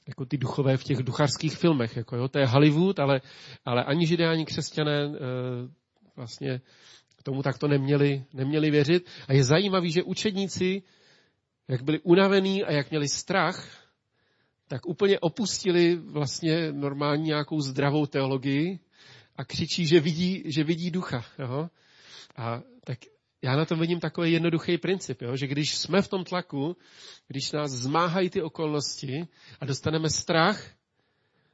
jako 0.07 0.25
ty 0.27 0.38
duchové 0.38 0.77
v 0.77 0.85
těch 0.85 0.99
ducharských 0.99 1.57
filmech. 1.57 1.97
Jako 1.97 2.16
jo, 2.16 2.29
to 2.29 2.38
je 2.38 2.47
Hollywood, 2.47 2.99
ale, 2.99 3.20
ale 3.64 3.85
ani 3.85 4.07
židé, 4.07 4.29
ani 4.29 4.44
křesťané 4.44 5.05
e, 5.05 5.11
vlastně 6.16 6.61
tomu 7.25 7.43
takto 7.43 7.69
neměli, 7.69 8.25
neměli 8.33 8.71
věřit. 8.71 9.07
A 9.29 9.33
je 9.33 9.45
zajímavé, 9.45 9.89
že 9.89 10.03
učedníci, 10.03 10.83
jak 11.69 11.83
byli 11.83 12.01
unavení 12.01 12.65
a 12.65 12.73
jak 12.73 12.91
měli 12.91 13.09
strach, 13.09 13.85
tak 14.69 14.87
úplně 14.87 15.19
opustili 15.19 15.97
vlastně 15.97 16.73
normální 16.73 17.25
nějakou 17.25 17.61
zdravou 17.61 18.07
teologii 18.07 18.79
a 19.37 19.45
křičí, 19.45 19.87
že 19.87 20.01
vidí, 20.01 20.43
že 20.47 20.65
vidí 20.65 20.91
ducha. 20.91 21.25
Jo? 21.39 21.69
A 22.37 22.63
tak 22.85 22.99
já 23.43 23.57
na 23.57 23.65
tom 23.65 23.81
vidím 23.81 24.01
takový 24.01 24.33
jednoduchý 24.33 24.79
princip, 24.79 25.23
jo? 25.23 25.37
že 25.37 25.47
když 25.47 25.77
jsme 25.77 26.03
v 26.03 26.09
tom 26.09 26.25
tlaku, 26.25 26.77
když 27.29 27.53
nás 27.53 27.71
zmáhají 27.71 28.31
ty 28.31 28.43
okolnosti 28.43 29.29
a 29.61 29.65
dostaneme 29.65 30.11
strach, 30.11 30.71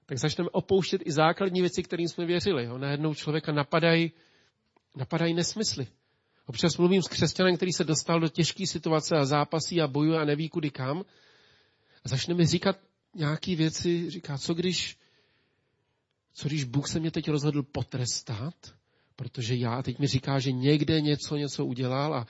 tak 0.07 0.19
začneme 0.19 0.51
opouštět 0.53 1.03
i 1.05 1.13
základní 1.13 1.61
věci, 1.61 1.83
kterým 1.83 2.09
jsme 2.09 2.27
věřili. 2.27 2.65
Jo? 2.65 2.79
Najednou 2.79 3.15
člověka 3.15 3.53
napadají, 3.53 4.13
napadají 4.96 5.35
nesmysly. 5.35 5.87
Občas 6.46 6.76
mluvím 6.76 7.03
s 7.03 7.09
křesťanem, 7.09 7.57
který 7.57 7.72
se 7.72 7.85
dostal 7.85 8.20
do 8.20 8.29
těžké 8.29 8.66
situace 8.66 9.16
a 9.16 9.24
zápasí 9.24 9.81
a 9.81 9.87
bojuje 9.87 10.18
a 10.18 10.24
neví 10.24 10.48
kudy 10.48 10.70
kam. 10.70 11.05
A 12.05 12.09
začneme 12.09 12.46
říkat 12.46 12.76
nějaký 13.14 13.57
věci, 13.57 14.11
říká, 14.11 14.38
co 14.38 14.55
když, 14.55 14.98
co 16.35 16.48
když 16.48 16.64
Bůh 16.64 16.88
se 16.88 17.00
mě 17.00 17.11
teď 17.11 17.29
rozhodl 17.29 17.62
potrestat, 17.62 18.55
protože 19.16 19.57
já, 19.57 19.83
teď 19.83 19.98
mi 19.98 20.07
říká, 20.07 20.38
že 20.38 20.53
někde 20.53 21.00
něco, 21.00 21.37
něco 21.37 21.66
udělal 21.66 22.14
a, 22.14 22.26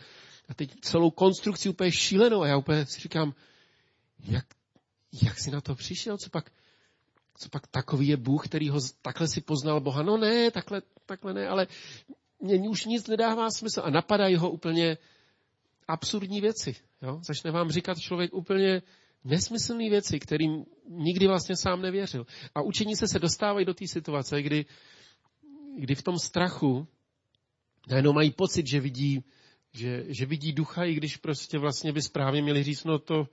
a 0.48 0.54
teď 0.54 0.80
celou 0.80 1.10
konstrukci 1.10 1.68
úplně 1.68 1.92
šílenou 1.92 2.42
a 2.42 2.46
já 2.46 2.56
úplně 2.56 2.86
si 2.86 3.00
říkám, 3.00 3.34
jak, 4.24 4.46
jak 5.22 5.38
jsi 5.38 5.50
na 5.50 5.60
to 5.60 5.74
přišel, 5.74 6.18
co 6.18 6.30
pak, 6.30 6.52
co 7.34 7.48
pak 7.48 7.66
takový 7.66 8.08
je 8.08 8.16
Bůh, 8.16 8.48
který 8.48 8.68
ho 8.68 8.80
takhle 9.02 9.28
si 9.28 9.40
poznal 9.40 9.80
Boha. 9.80 10.02
No 10.02 10.16
ne, 10.16 10.50
takhle, 10.50 10.82
takhle 11.06 11.34
ne, 11.34 11.48
ale 11.48 11.66
mě 12.40 12.68
už 12.68 12.84
nic 12.84 13.06
nedává 13.06 13.50
smysl. 13.50 13.80
A 13.84 13.90
napadají 13.90 14.36
ho 14.36 14.50
úplně 14.50 14.98
absurdní 15.88 16.40
věci. 16.40 16.76
Jo? 17.02 17.20
Začne 17.26 17.50
vám 17.50 17.70
říkat 17.70 17.98
člověk 17.98 18.34
úplně 18.34 18.82
nesmyslné 19.24 19.90
věci, 19.90 20.20
kterým 20.20 20.64
nikdy 20.88 21.26
vlastně 21.26 21.56
sám 21.56 21.82
nevěřil. 21.82 22.26
A 22.54 22.62
učení 22.62 22.96
se 22.96 23.08
se 23.08 23.18
dostávají 23.18 23.66
do 23.66 23.74
té 23.74 23.88
situace, 23.88 24.42
kdy, 24.42 24.66
kdy 25.78 25.94
v 25.94 26.02
tom 26.02 26.18
strachu 26.18 26.86
najednou 27.88 28.12
mají 28.12 28.30
pocit, 28.30 28.66
že 28.66 28.80
vidí, 28.80 29.24
že, 29.72 30.04
že 30.08 30.26
vidí 30.26 30.52
ducha, 30.52 30.84
i 30.84 30.94
když 30.94 31.16
prostě 31.16 31.58
vlastně 31.58 31.92
by 31.92 32.02
správně 32.02 32.42
měli 32.42 32.62
říct, 32.62 32.84
no 32.84 32.98
to, 32.98 33.28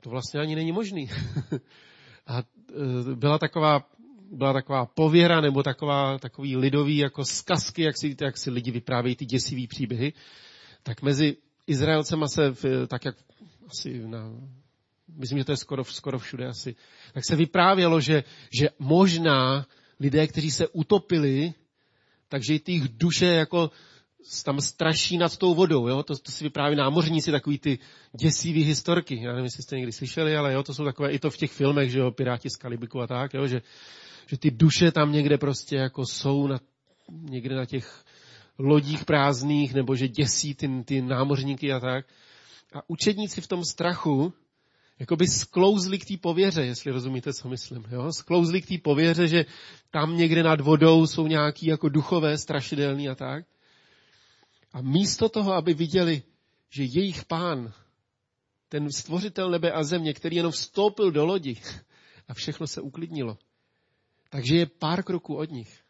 to 0.00 0.10
vlastně 0.10 0.40
ani 0.40 0.54
není 0.54 0.72
možný. 0.72 1.10
A 2.26 2.38
e, 2.38 3.14
byla 3.14 3.38
taková, 3.38 3.90
byla 4.32 4.52
taková 4.52 4.86
pověra 4.86 5.40
nebo 5.40 5.62
taková, 5.62 6.18
takový 6.18 6.56
lidový 6.56 6.96
jako 6.96 7.24
zkazky, 7.24 7.82
jak 7.82 7.98
si, 7.98 8.16
jak 8.20 8.38
si 8.38 8.50
lidi 8.50 8.70
vyprávějí 8.70 9.16
ty 9.16 9.24
děsivý 9.24 9.66
příběhy, 9.66 10.12
tak 10.82 11.02
mezi 11.02 11.36
Izraelcema 11.66 12.28
se, 12.28 12.54
tak 12.88 13.04
jak 13.04 13.16
asi 13.68 14.06
na 14.06 14.32
myslím, 15.16 15.38
že 15.38 15.44
to 15.44 15.52
je 15.52 15.56
skoro, 15.56 15.84
skoro 15.84 16.18
všude 16.18 16.46
asi, 16.46 16.76
tak 17.14 17.24
se 17.24 17.36
vyprávělo, 17.36 18.00
že, 18.00 18.24
že 18.60 18.68
možná 18.78 19.66
lidé, 20.00 20.26
kteří 20.26 20.50
se 20.50 20.68
utopili, 20.68 21.54
takže 22.28 22.58
ty 22.58 22.80
duše 22.88 23.26
jako 23.26 23.70
tam 24.44 24.60
straší 24.60 25.18
nad 25.18 25.36
tou 25.36 25.54
vodou, 25.54 25.88
jo? 25.88 26.02
To, 26.02 26.16
to 26.16 26.32
si 26.32 26.44
vypráví 26.44 26.76
námořníci, 26.76 27.30
takový 27.30 27.58
ty 27.58 27.78
děsivý 28.20 28.62
historky. 28.62 29.22
Já 29.22 29.30
nevím, 29.30 29.44
jestli 29.44 29.62
jste 29.62 29.76
někdy 29.76 29.92
slyšeli, 29.92 30.36
ale 30.36 30.52
jo, 30.52 30.62
to 30.62 30.74
jsou 30.74 30.84
takové 30.84 31.12
i 31.12 31.18
to 31.18 31.30
v 31.30 31.36
těch 31.36 31.52
filmech, 31.52 31.90
že 31.90 31.98
jo, 31.98 32.10
Piráti 32.10 32.50
z 32.50 32.56
Kalibiku 32.56 33.00
a 33.00 33.06
tak, 33.06 33.34
jo, 33.34 33.46
že, 33.46 33.62
že 34.32 34.38
ty 34.38 34.50
duše 34.50 34.92
tam 34.92 35.12
někde 35.12 35.38
prostě 35.38 35.76
jako 35.76 36.06
jsou 36.06 36.46
na, 36.46 36.60
někde 37.08 37.54
na 37.54 37.66
těch 37.66 38.04
lodích 38.58 39.04
prázdných, 39.04 39.74
nebo 39.74 39.96
že 39.96 40.08
děsí 40.08 40.54
ty, 40.54 40.82
ty 40.84 41.02
námořníky 41.02 41.72
a 41.72 41.80
tak. 41.80 42.06
A 42.74 42.90
učedníci 42.90 43.40
v 43.40 43.46
tom 43.46 43.64
strachu 43.64 44.32
jakoby 44.98 45.26
sklouzli 45.26 45.98
k 45.98 46.04
té 46.04 46.16
pověře, 46.16 46.64
jestli 46.64 46.92
rozumíte, 46.92 47.32
co 47.32 47.48
myslím. 47.48 47.84
Jo? 47.90 48.12
Sklouzli 48.12 48.62
k 48.62 48.68
té 48.68 48.74
pověře, 48.78 49.28
že 49.28 49.44
tam 49.90 50.16
někde 50.16 50.42
nad 50.42 50.60
vodou 50.60 51.06
jsou 51.06 51.26
nějaký 51.26 51.66
jako 51.66 51.88
duchové, 51.88 52.38
strašidelný 52.38 53.08
a 53.08 53.14
tak. 53.14 53.44
A 54.72 54.80
místo 54.80 55.28
toho, 55.28 55.52
aby 55.52 55.74
viděli, 55.74 56.22
že 56.70 56.84
jejich 56.84 57.24
pán, 57.24 57.72
ten 58.68 58.90
stvořitel 58.90 59.50
nebe 59.50 59.72
a 59.72 59.82
země, 59.82 60.14
který 60.14 60.36
jenom 60.36 60.52
vstoupil 60.52 61.10
do 61.10 61.24
lodi 61.24 61.56
a 62.28 62.34
všechno 62.34 62.66
se 62.66 62.80
uklidnilo, 62.80 63.38
takže 64.32 64.56
je 64.56 64.66
pár 64.66 65.04
kroků 65.04 65.36
od 65.36 65.50
nich. 65.50 65.84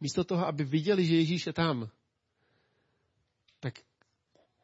Místo 0.00 0.24
toho, 0.24 0.46
aby 0.46 0.64
viděli, 0.64 1.06
že 1.06 1.16
Ježíš 1.16 1.46
je 1.46 1.52
tam, 1.52 1.90
tak, 3.60 3.74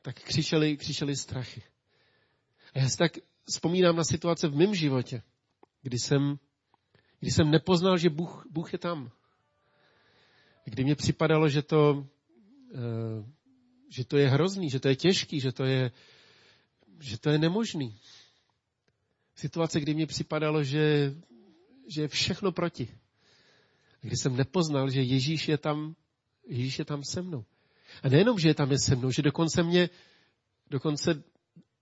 tak 0.03 0.21
křičeli, 0.21 0.77
křičeli 0.77 1.17
strachy. 1.17 1.63
A 2.75 2.79
já 2.79 2.89
si 2.89 2.97
tak 2.97 3.13
vzpomínám 3.45 3.97
na 3.97 4.05
situace 4.05 4.49
v 4.49 4.57
mém 4.57 4.75
životě, 4.75 5.23
kdy 5.83 5.99
jsem, 5.99 6.39
kdy 7.21 7.31
jsem 7.31 7.51
nepoznal, 7.51 7.99
že 7.99 8.11
Bůh, 8.11 8.47
Bůh 8.51 8.73
je 8.73 8.79
tam. 8.79 9.11
Kdy 10.65 10.85
mě 10.85 10.95
připadalo, 10.95 11.49
že 11.49 11.63
to, 11.63 12.07
eh, 12.75 13.25
že 13.89 14.05
to 14.05 14.17
je 14.17 14.29
hrozný, 14.29 14.71
že 14.71 14.81
to 14.81 14.89
je 14.89 14.97
těžký, 14.97 15.41
že 15.41 15.53
to 15.53 15.65
je, 15.65 15.91
že 17.01 17.19
to 17.19 17.31
je 17.31 17.39
nemožný. 17.39 18.01
Situace, 19.35 19.81
kdy 19.81 19.95
mě 19.95 20.07
připadalo, 20.07 20.65
že, 20.65 21.15
že 21.91 22.03
je 22.03 22.09
všechno 22.09 22.53
proti. 22.53 22.89
Kdy 24.01 24.17
jsem 24.17 24.37
nepoznal, 24.37 24.91
že 24.91 25.03
Ježíš 25.03 25.49
je 25.49 25.59
tam, 25.59 25.95
Ježíš 26.47 26.79
je 26.79 26.85
tam 26.85 27.05
se 27.05 27.23
mnou. 27.23 27.45
A 28.03 28.09
nejenom, 28.09 28.39
že 28.39 28.49
je 28.49 28.55
tam 28.55 28.71
je 28.71 28.79
se 28.79 28.97
mnou, 28.97 29.11
že 29.11 29.23
dokonce 29.23 29.63
mě, 29.63 29.91
dokonce 30.71 31.23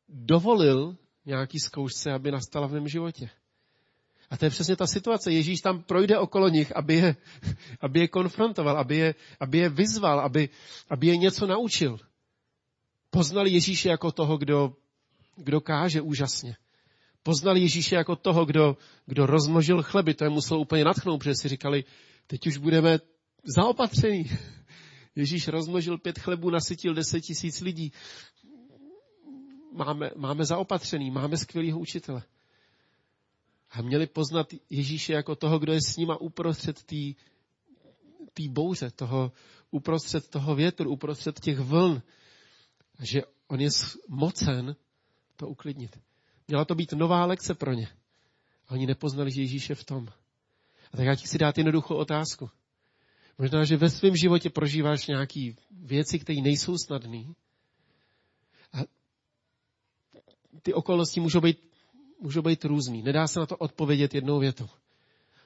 dovolil, 0.08 0.96
nějaký 1.26 1.58
zkoušce, 1.60 2.12
aby 2.12 2.30
nastala 2.30 2.66
v 2.66 2.72
mém 2.72 2.88
životě. 2.88 3.30
A 4.30 4.36
to 4.36 4.44
je 4.44 4.50
přesně 4.50 4.76
ta 4.76 4.86
situace. 4.86 5.32
Ježíš 5.32 5.60
tam 5.60 5.82
projde 5.82 6.18
okolo 6.18 6.48
nich, 6.48 6.76
aby 6.76 6.94
je, 6.94 7.16
aby 7.80 8.00
je 8.00 8.08
konfrontoval, 8.08 8.78
aby 8.78 8.96
je, 8.96 9.14
aby 9.40 9.58
je 9.58 9.68
vyzval, 9.68 10.20
aby, 10.20 10.48
aby 10.90 11.06
je 11.06 11.16
něco 11.16 11.46
naučil. 11.46 11.98
Poznali 13.10 13.50
Ježíše 13.50 13.88
jako 13.88 14.12
toho, 14.12 14.36
kdo, 14.36 14.76
kdo 15.36 15.60
káže 15.60 16.00
úžasně. 16.00 16.56
Poznali 17.28 17.60
Ježíše 17.60 17.94
jako 17.94 18.16
toho, 18.16 18.44
kdo, 18.44 18.76
kdo 19.06 19.26
rozmnožil 19.26 19.82
chleby. 19.82 20.14
To 20.14 20.24
je 20.24 20.30
muselo 20.30 20.60
úplně 20.60 20.84
natchnout, 20.84 21.18
protože 21.18 21.34
si 21.34 21.48
říkali, 21.48 21.84
teď 22.26 22.46
už 22.46 22.56
budeme 22.56 22.98
zaopatření. 23.56 24.24
Ježíš 25.16 25.48
rozmnožil 25.48 25.98
pět 25.98 26.18
chlebů, 26.18 26.50
nasytil 26.50 26.94
deset 26.94 27.20
tisíc 27.20 27.60
lidí. 27.60 27.92
Máme, 29.72 30.10
máme 30.16 30.44
zaopatřený, 30.44 31.10
máme 31.10 31.36
skvělého 31.36 31.78
učitele. 31.78 32.22
A 33.70 33.82
měli 33.82 34.06
poznat 34.06 34.46
Ježíše 34.70 35.12
jako 35.12 35.36
toho, 35.36 35.58
kdo 35.58 35.72
je 35.72 35.80
s 35.82 35.96
nima 35.96 36.20
uprostřed 36.20 36.82
té 38.34 38.48
bouře, 38.48 38.90
toho, 38.90 39.32
uprostřed 39.70 40.28
toho 40.28 40.54
větru, 40.54 40.90
uprostřed 40.90 41.40
těch 41.40 41.58
vln. 41.58 42.02
Že 43.02 43.22
on 43.48 43.60
je 43.60 43.68
mocen 44.08 44.76
to 45.36 45.48
uklidnit. 45.48 46.07
Měla 46.48 46.64
to 46.64 46.74
být 46.74 46.92
nová 46.92 47.24
lekce 47.24 47.54
pro 47.54 47.72
ně. 47.72 47.88
A 48.68 48.70
oni 48.72 48.86
nepoznali, 48.86 49.30
že 49.30 49.40
Ježíš 49.40 49.68
je 49.68 49.74
v 49.74 49.84
tom. 49.84 50.08
A 50.92 50.96
tak 50.96 51.06
já 51.06 51.14
ti 51.14 51.24
chci 51.24 51.38
dát 51.38 51.58
jednoduchou 51.58 51.94
otázku. 51.94 52.50
Možná, 53.38 53.64
že 53.64 53.76
ve 53.76 53.90
svém 53.90 54.16
životě 54.16 54.50
prožíváš 54.50 55.06
nějaké 55.06 55.50
věci, 55.70 56.18
které 56.18 56.40
nejsou 56.42 56.78
snadné. 56.78 57.24
A 58.72 58.78
ty 60.62 60.74
okolnosti 60.74 61.20
můžou 61.20 61.40
být, 61.40 61.58
můžou 62.20 62.42
být 62.42 62.64
různý. 62.64 63.02
Nedá 63.02 63.26
se 63.26 63.40
na 63.40 63.46
to 63.46 63.56
odpovědět 63.56 64.14
jednou 64.14 64.38
větou. 64.38 64.68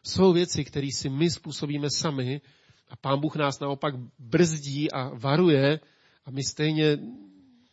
Jsou 0.02 0.32
věci, 0.32 0.64
které 0.64 0.88
si 0.96 1.08
my 1.08 1.30
způsobíme 1.30 1.88
sami 1.90 2.40
a 2.88 2.96
pán 2.96 3.20
Bůh 3.20 3.36
nás 3.36 3.60
naopak 3.60 3.94
brzdí 4.18 4.92
a 4.92 5.08
varuje 5.08 5.80
a 6.24 6.30
my 6.30 6.44
stejně 6.44 6.98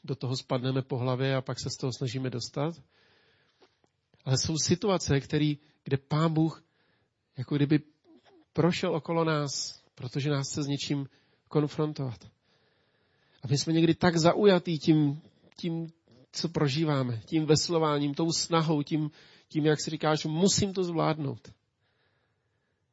do 0.04 0.16
toho 0.16 0.38
spadneme 0.38 0.82
po 0.82 0.98
hlavě 0.98 1.36
a 1.36 1.42
pak 1.42 1.60
se 1.60 1.70
z 1.70 1.78
toho 1.78 1.94
snažíme 1.94 2.30
dostat. 2.30 2.76
Ale 4.30 4.38
jsou 4.38 4.58
situace, 4.58 5.20
který, 5.20 5.58
kde 5.84 5.98
pán 5.98 6.34
Bůh 6.34 6.64
jako 7.38 7.56
kdyby 7.56 7.80
prošel 8.54 8.96
okolo 8.96 9.24
nás, 9.24 9.82
protože 9.96 10.30
nás 10.30 10.48
chce 10.52 10.64
s 10.64 10.68
něčím 10.68 11.10
konfrontovat. 11.48 12.26
A 13.44 13.48
my 13.50 13.58
jsme 13.58 13.74
někdy 13.74 13.96
tak 13.96 14.18
zaujatý 14.18 14.80
tím, 14.80 15.22
tím 15.58 15.88
co 16.32 16.50
prožíváme, 16.50 17.22
tím 17.26 17.46
veslováním, 17.46 18.14
tou 18.14 18.32
snahou, 18.32 18.84
tím, 18.84 19.12
tím, 19.48 19.66
jak 19.66 19.82
si 19.82 19.92
říkáš, 19.92 20.26
musím 20.26 20.74
to 20.74 20.84
zvládnout. 20.84 21.54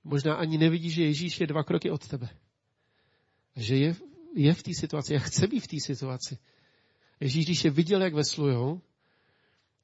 Možná 0.05 0.35
ani 0.35 0.59
nevidíš, 0.59 0.95
že 0.95 1.05
Ježíš 1.05 1.41
je 1.41 1.47
dva 1.47 1.63
kroky 1.63 1.91
od 1.91 2.09
tebe. 2.09 2.29
Že 3.57 3.77
je, 3.77 3.97
je 4.35 4.55
v 4.55 4.63
té 4.63 4.71
situaci 4.81 5.17
a 5.17 5.19
chce 5.19 5.47
být 5.47 5.61
v 5.61 5.69
té 5.69 5.77
situaci. 5.87 6.39
Ježíš, 7.21 7.45
když 7.45 7.65
je 7.65 7.71
viděl, 7.71 8.03
jak 8.03 8.15
veslujou, 8.15 8.81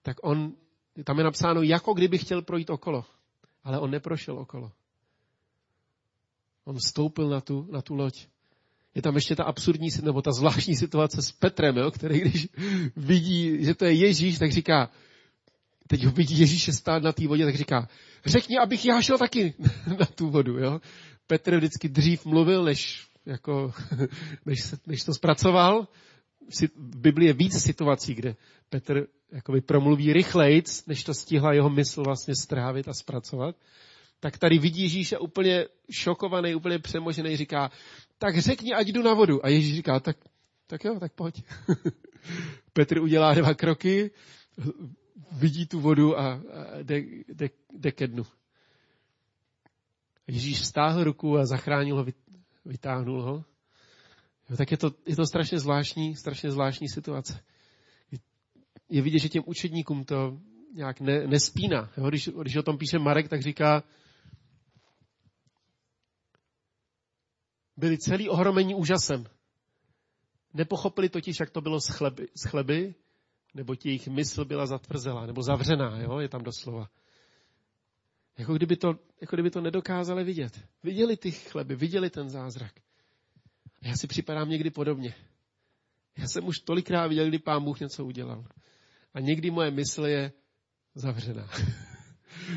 tak 0.03 0.17
on, 0.23 0.57
tam 1.05 1.19
je 1.19 1.25
napsáno, 1.25 1.63
jako 1.63 1.95
kdyby 1.95 2.19
chtěl 2.19 2.43
projít 2.43 2.71
okolo. 2.71 3.05
Ale 3.65 3.79
on 3.79 3.91
neprošel 3.91 4.39
okolo. 4.39 4.73
On 6.65 6.77
vstoupil 6.79 7.29
na 7.29 7.41
tu, 7.41 7.69
na 7.71 7.83
tu 7.83 7.95
loď. 7.95 8.27
Je 8.95 9.03
tam 9.03 9.15
ještě 9.15 9.37
ta 9.37 9.45
absurdní, 9.45 9.89
nebo 10.03 10.23
ta 10.23 10.33
zvláštní 10.33 10.77
situace 10.77 11.23
s 11.23 11.33
Petrem, 11.33 11.77
jo, 11.77 11.91
který 11.91 12.21
když 12.21 12.49
vidí, 12.97 13.65
že 13.65 13.75
to 13.75 13.85
je 13.85 13.93
Ježíš, 13.93 14.39
tak 14.39 14.53
říká, 14.53 14.91
teď 15.87 16.05
ho 16.05 16.11
vidí 16.11 16.39
Ježíše 16.39 16.73
stát 16.73 17.03
na 17.03 17.13
té 17.13 17.29
vodě, 17.29 17.45
tak 17.45 17.57
říká, 17.57 17.89
řekni, 18.27 18.59
abych 18.59 18.85
já 18.85 19.03
šel 19.03 19.19
taky 19.19 19.55
na 19.99 20.07
tu 20.07 20.31
vodu. 20.31 20.59
Jo. 20.59 20.81
Petr 21.27 21.57
vždycky 21.57 21.89
dřív 21.89 22.25
mluvil, 22.25 22.65
než, 22.65 23.07
jako, 23.27 23.73
než, 24.47 24.75
než 24.87 25.05
to 25.05 25.15
zpracoval. 25.15 25.89
V 26.51 26.99
Biblii 26.99 27.29
je 27.29 27.33
víc 27.33 27.63
situací, 27.63 28.15
kde 28.15 28.37
Petr 28.71 29.07
jakoby 29.33 29.61
promluví 29.61 30.13
rychlejc, 30.13 30.87
než 30.87 31.05
to 31.05 31.15
stihla 31.15 31.53
jeho 31.53 31.71
mysl 31.71 32.03
vlastně 32.03 32.35
strávit 32.35 32.89
a 32.89 32.93
zpracovat 32.93 33.57
tak 34.23 34.39
tady 34.39 34.59
vidí 34.59 34.83
Ježíše 34.83 35.19
úplně 35.19 35.67
šokovaný, 35.91 36.55
úplně 36.55 36.79
přemožený, 36.79 37.37
říká, 37.37 37.71
tak 38.19 38.39
řekni, 38.39 38.73
ať 38.75 38.87
jdu 38.87 39.03
na 39.03 39.15
vodu. 39.15 39.45
A 39.45 39.49
Ježíš 39.49 39.77
říká, 39.77 40.01
tak, 40.01 40.17
tak 40.67 40.85
jo, 40.85 41.01
tak 41.01 41.13
pojď. 41.13 41.45
Petr 42.73 42.99
udělá 42.99 43.35
dva 43.35 43.55
kroky, 43.55 44.11
vidí 45.33 45.67
tu 45.67 45.81
vodu 45.81 46.19
a, 46.19 46.41
jde, 46.83 46.99
jde, 47.29 47.51
jde 47.73 47.93
ke 47.93 48.07
dnu. 48.07 48.27
Ježíš 50.27 50.65
stáhl 50.65 51.05
ruku 51.05 51.39
a 51.39 51.47
zachránil 51.47 51.97
ho, 51.97 52.07
vytáhnul 52.65 53.23
ho. 53.23 53.45
Jo, 54.53 54.57
tak 54.57 54.71
je 54.71 54.77
to, 54.77 54.91
je 55.07 55.17
to 55.17 55.27
strašně 55.27 55.59
zvláštní, 55.59 56.17
strašně 56.17 56.51
zvláštní 56.51 56.89
situace. 56.89 57.41
Je 58.89 59.03
vidět, 59.03 59.19
že 59.19 59.29
těm 59.29 59.43
učedníkům 59.47 60.05
to 60.05 60.39
nějak 60.75 61.01
ne, 61.01 61.27
nespíná. 61.27 61.91
Jo, 61.97 62.09
když, 62.09 62.29
když 62.29 62.57
o 62.57 62.63
tom 62.63 62.79
píše 62.79 62.99
Marek, 62.99 63.29
tak 63.29 63.43
říká, 63.43 63.83
byli 67.77 67.99
celý 67.99 68.29
ohromení 68.29 68.75
úžasem. 68.75 69.25
Nepochopili 70.55 71.09
totiž, 71.09 71.41
jak 71.41 71.51
to 71.51 71.61
bylo 71.61 71.81
s 71.81 71.89
chleby, 71.89 72.29
s 72.37 72.45
chleby 72.45 72.95
nebo 73.55 73.75
jejich 73.85 74.09
mysl 74.09 74.45
byla 74.45 74.67
zatvrzelá, 74.67 75.27
nebo 75.27 75.43
zavřená, 75.43 76.01
jo, 76.01 76.19
je 76.19 76.29
tam 76.29 76.43
doslova. 76.43 76.89
Jako 78.39 78.55
kdyby, 78.55 78.77
to, 78.77 78.89
jako 79.21 79.37
kdyby 79.37 79.51
to 79.51 79.61
nedokázali 79.61 80.25
vidět. 80.25 80.69
Viděli 80.83 81.17
ty 81.17 81.31
chleby, 81.31 81.77
viděli 81.77 82.11
ten 82.11 82.31
zázrak. 82.31 82.82
A 83.83 83.89
já 83.89 83.97
si 83.97 84.07
připadám 84.07 84.49
někdy 84.49 84.71
podobně. 84.71 85.15
Já 86.19 86.29
jsem 86.29 86.47
už 86.47 86.59
tolikrát 86.59 87.07
viděl, 87.07 87.29
kdy 87.29 87.39
pán 87.39 87.65
Bůh 87.65 87.81
něco 87.81 88.05
udělal. 88.05 88.45
A 89.15 89.21
někdy 89.21 89.51
moje 89.51 89.71
mysl 89.71 90.07
je 90.07 90.33
zavřená. 90.95 91.49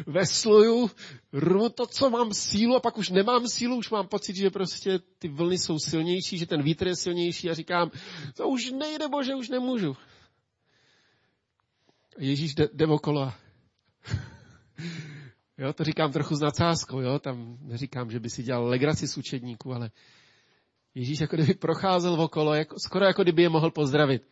vesluju, 0.08 0.92
rvu 1.34 1.70
to, 1.70 1.86
co 1.88 2.10
mám 2.10 2.34
sílu 2.34 2.76
a 2.76 2.80
pak 2.80 2.98
už 2.98 3.10
nemám 3.10 3.48
sílu, 3.48 3.78
už 3.78 3.90
mám 3.90 4.08
pocit, 4.08 4.36
že 4.36 4.50
prostě 4.50 5.00
ty 5.20 5.28
vlny 5.28 5.58
jsou 5.58 5.80
silnější, 5.80 6.38
že 6.38 6.46
ten 6.46 6.64
vítr 6.64 6.88
je 6.88 6.96
silnější 6.96 7.50
a 7.50 7.54
říkám, 7.54 7.92
to 8.36 8.48
už 8.48 8.72
nejde, 8.72 9.08
bože, 9.08 9.36
už 9.36 9.50
nemůžu. 9.50 9.98
A 12.18 12.24
Ježíš 12.24 12.56
jde, 12.56 12.70
jde 12.74 12.88
okolo. 12.88 13.34
jo, 15.58 15.74
to 15.74 15.84
říkám 15.84 16.12
trochu 16.12 16.36
s 16.36 16.42
nadsázkou, 16.42 17.00
jo, 17.00 17.20
tam 17.20 17.58
neříkám, 17.62 18.12
že 18.12 18.20
by 18.20 18.30
si 18.30 18.44
dělal 18.44 18.68
legraci 18.68 19.08
z 19.08 19.18
učedníků, 19.18 19.74
ale 19.74 19.92
Ježíš 20.96 21.20
jako 21.20 21.36
kdyby 21.36 21.54
procházel 21.54 22.22
okolo, 22.22 22.54
jako, 22.54 22.76
skoro 22.80 23.06
jako 23.06 23.24
kdyby 23.24 23.42
je 23.42 23.50
mohl 23.50 23.72
pozdravit. 23.72 24.28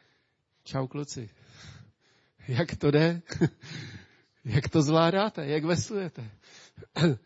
Čau 0.64 0.88
kluci. 0.88 1.30
Jak 2.48 2.76
to 2.76 2.92
jde? 2.92 3.22
Jak 4.46 4.70
to 4.70 4.82
zvládáte? 4.82 5.46
Jak 5.46 5.64
veslujete? 5.64 6.32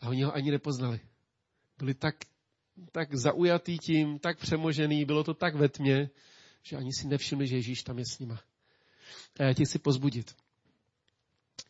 A 0.00 0.08
oni 0.08 0.22
ho 0.22 0.34
ani 0.34 0.50
nepoznali. 0.50 1.00
Byli 1.78 1.94
tak, 1.94 2.14
tak 2.92 3.14
zaujatý 3.14 3.78
tím, 3.78 4.18
tak 4.18 4.38
přemožený, 4.38 5.04
bylo 5.04 5.24
to 5.24 5.34
tak 5.34 5.54
ve 5.54 5.68
tmě, 5.68 6.10
že 6.62 6.76
ani 6.76 6.92
si 6.92 7.08
nevšimli, 7.08 7.46
že 7.46 7.56
Ježíš 7.56 7.82
tam 7.82 7.98
je 7.98 8.04
s 8.04 8.18
nima. 8.18 8.40
A 9.38 9.42
já 9.42 9.54
tě 9.54 9.64
chci 9.64 9.78
pozbudit. 9.78 10.34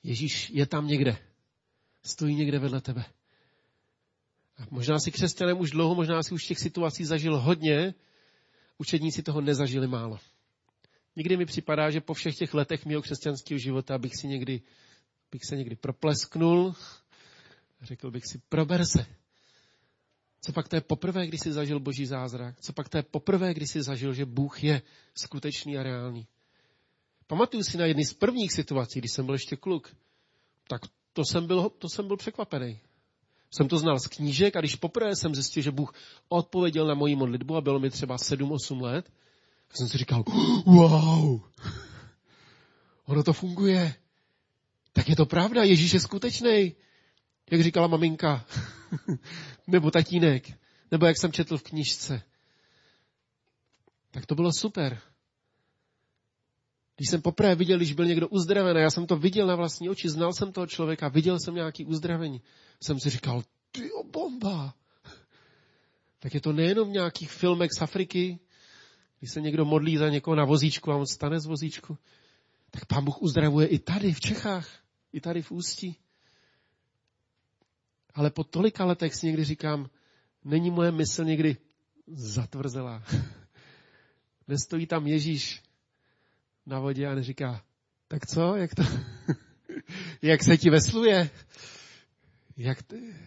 Ježíš 0.03 0.51
je 0.51 0.67
tam 0.67 0.87
někde. 0.87 1.19
Stojí 2.03 2.35
někde 2.35 2.59
vedle 2.59 2.81
tebe. 2.81 3.05
Možná 4.71 4.99
si 4.99 5.11
křesťanem 5.11 5.61
už 5.61 5.71
dlouho, 5.71 5.95
možná 5.95 6.23
si 6.23 6.35
už 6.35 6.45
těch 6.45 6.59
situací 6.59 7.05
zažil 7.05 7.41
hodně, 7.41 7.95
učedníci 8.79 9.23
toho 9.23 9.41
nezažili 9.41 9.87
málo. 9.87 10.19
Někdy 11.17 11.37
mi 11.37 11.47
připadá, 11.47 11.91
že 11.91 12.01
po 12.01 12.15
všech 12.15 12.37
těch 12.37 12.55
letech 12.55 12.87
mého 12.87 13.03
křesťanského 13.03 13.59
života 13.59 13.99
bych 13.99 14.17
si 14.17 14.29
někdy, 14.29 14.61
bych 15.31 15.45
se 15.45 15.57
někdy 15.57 15.77
proplesknul 15.77 16.75
řekl 17.83 18.11
bych 18.11 18.27
si, 18.27 18.41
prober 18.49 18.87
se. 18.87 19.07
Co 20.41 20.53
pak 20.53 20.69
to 20.69 20.77
je 20.77 20.81
poprvé, 20.81 21.27
když 21.27 21.41
jsi 21.41 21.53
zažil 21.53 21.81
boží 21.81 22.07
zázrak? 22.07 22.61
Co 22.61 22.73
pak 22.73 22.89
to 22.89 22.97
je 22.97 23.03
poprvé, 23.03 23.55
když 23.55 23.71
jsi 23.71 23.83
zažil, 23.83 24.15
že 24.15 24.25
Bůh 24.25 24.65
je 24.65 24.83
skutečný 25.15 25.79
a 25.79 25.83
reálný? 25.83 26.27
Pamatuju 27.27 27.63
si 27.63 27.79
na 27.79 27.87
jedny 27.87 28.05
z 28.05 28.15
prvních 28.15 28.53
situací, 28.53 28.99
když 28.99 29.13
jsem 29.13 29.27
byl 29.27 29.35
ještě 29.35 29.57
kluk. 29.57 29.97
Tak 30.69 30.81
to 31.13 31.23
jsem 31.25 31.47
byl, 31.47 31.71
to 31.71 31.89
jsem 31.89 32.07
byl 32.07 32.17
překvapený. 32.17 32.81
Jsem 33.51 33.69
to 33.69 33.79
znal 33.79 33.99
z 33.99 34.07
knížek 34.07 34.57
a 34.57 34.61
když 34.61 34.77
poprvé 34.77 35.17
jsem 35.17 35.35
zjistil, 35.35 35.63
že 35.63 35.71
Bůh 35.71 35.95
odpověděl 36.29 36.87
na 36.87 36.95
moji 36.95 37.17
modlitbu 37.17 37.57
a 37.57 37.61
bylo 37.61 37.81
mi 37.81 37.91
třeba 37.91 38.17
7-8 38.17 38.83
let, 38.83 39.13
tak 39.69 39.77
jsem 39.77 39.89
si 39.89 39.99
říkal, 39.99 40.25
wow, 40.67 41.41
ono 43.07 43.23
to 43.23 43.33
funguje. 43.33 43.95
Tak 44.93 45.09
je 45.09 45.17
to 45.17 45.27
pravda, 45.27 45.63
Ježíš 45.63 45.93
je 45.93 46.01
skutečný, 46.01 46.77
jak 47.51 47.63
říkala 47.63 47.87
maminka, 47.87 48.47
nebo 49.67 49.91
tatínek, 49.91 50.51
nebo 50.91 51.07
jak 51.07 51.19
jsem 51.19 51.33
četl 51.33 51.59
v 51.59 51.63
knižce. 51.63 52.23
Tak 54.11 54.27
to 54.27 54.35
bylo 54.35 54.53
super. 54.53 55.01
Když 56.99 57.11
jsem 57.11 57.23
poprvé 57.23 57.55
viděl, 57.55 57.77
když 57.77 57.93
byl 57.93 58.05
někdo 58.05 58.29
uzdravený, 58.29 58.81
já 58.81 58.91
jsem 58.91 59.07
to 59.07 59.17
viděl 59.17 59.47
na 59.47 59.57
vlastní 59.57 59.89
oči, 59.91 60.09
znal 60.09 60.33
jsem 60.33 60.53
toho 60.53 60.67
člověka, 60.67 61.09
viděl 61.09 61.39
jsem 61.41 61.55
nějaký 61.55 61.85
uzdravení, 61.85 62.43
jsem 62.83 63.01
si 63.01 63.11
říkal, 63.11 63.43
ty 63.73 63.91
bomba. 64.13 64.75
Tak 66.19 66.35
je 66.35 66.41
to 66.41 66.53
nejenom 66.53 66.89
v 66.89 66.93
nějakých 66.93 67.31
filmech 67.31 67.71
z 67.79 67.83
Afriky, 67.83 68.39
když 69.19 69.31
se 69.33 69.41
někdo 69.41 69.65
modlí 69.65 69.97
za 69.97 70.09
někoho 70.09 70.35
na 70.35 70.45
vozíčku 70.45 70.93
a 70.93 70.97
on 70.97 71.07
stane 71.07 71.41
z 71.41 71.47
vozíčku, 71.47 71.99
tak 72.71 72.87
pán 72.87 73.05
Bůh 73.05 73.23
uzdravuje 73.23 73.67
i 73.67 73.79
tady 73.79 74.13
v 74.13 74.21
Čechách, 74.21 74.69
i 75.13 75.21
tady 75.21 75.43
v 75.43 75.51
Ústí. 75.51 75.97
Ale 78.15 78.31
po 78.31 78.45
tolika 78.45 78.85
letech 78.85 79.15
si 79.15 79.27
někdy 79.27 79.45
říkám, 79.45 79.91
není 80.45 80.71
moje 80.71 80.93
mysl 80.93 81.25
někdy 81.25 81.57
zatvrzelá. 82.07 83.03
Nestojí 84.49 84.87
tam 84.87 85.07
Ježíš 85.07 85.68
na 86.69 86.79
vodě 86.81 87.07
a 87.07 87.15
neříká, 87.15 87.63
tak 88.09 88.27
co, 88.27 88.57
jak 88.57 88.75
to, 88.75 88.83
jak 90.23 90.43
se 90.43 90.57
ti 90.57 90.71
vesluje? 90.71 91.31
Jak, 92.57 92.79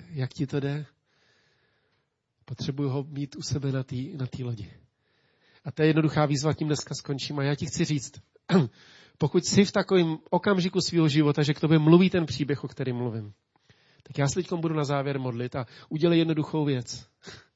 jak 0.09 0.33
ti 0.33 0.47
to 0.47 0.59
jde? 0.59 0.85
Potřebuju 2.45 2.89
ho 2.89 3.03
mít 3.03 3.35
u 3.35 3.41
sebe 3.41 3.71
na 3.71 3.83
té 3.83 3.95
na 3.95 4.27
lodi. 4.43 4.73
A 5.65 5.71
to 5.71 5.81
je 5.81 5.89
jednoduchá 5.89 6.25
výzva, 6.25 6.53
tím 6.53 6.67
dneska 6.67 6.95
skončím. 6.95 7.39
A 7.39 7.43
já 7.43 7.55
ti 7.55 7.65
chci 7.65 7.85
říct, 7.85 8.11
pokud 9.17 9.45
jsi 9.45 9.65
v 9.65 9.71
takovém 9.71 10.17
okamžiku 10.29 10.81
svého 10.81 11.07
života, 11.07 11.43
že 11.43 11.53
k 11.53 11.59
tobě 11.59 11.79
mluví 11.79 12.09
ten 12.09 12.25
příběh, 12.25 12.63
o 12.63 12.67
kterém 12.67 12.95
mluvím, 12.95 13.33
tak 14.03 14.17
já 14.17 14.27
se 14.27 14.41
budu 14.55 14.75
na 14.75 14.83
závěr 14.83 15.19
modlit 15.19 15.55
a 15.55 15.65
udělej 15.89 16.19
jednoduchou 16.19 16.65
věc. 16.65 17.07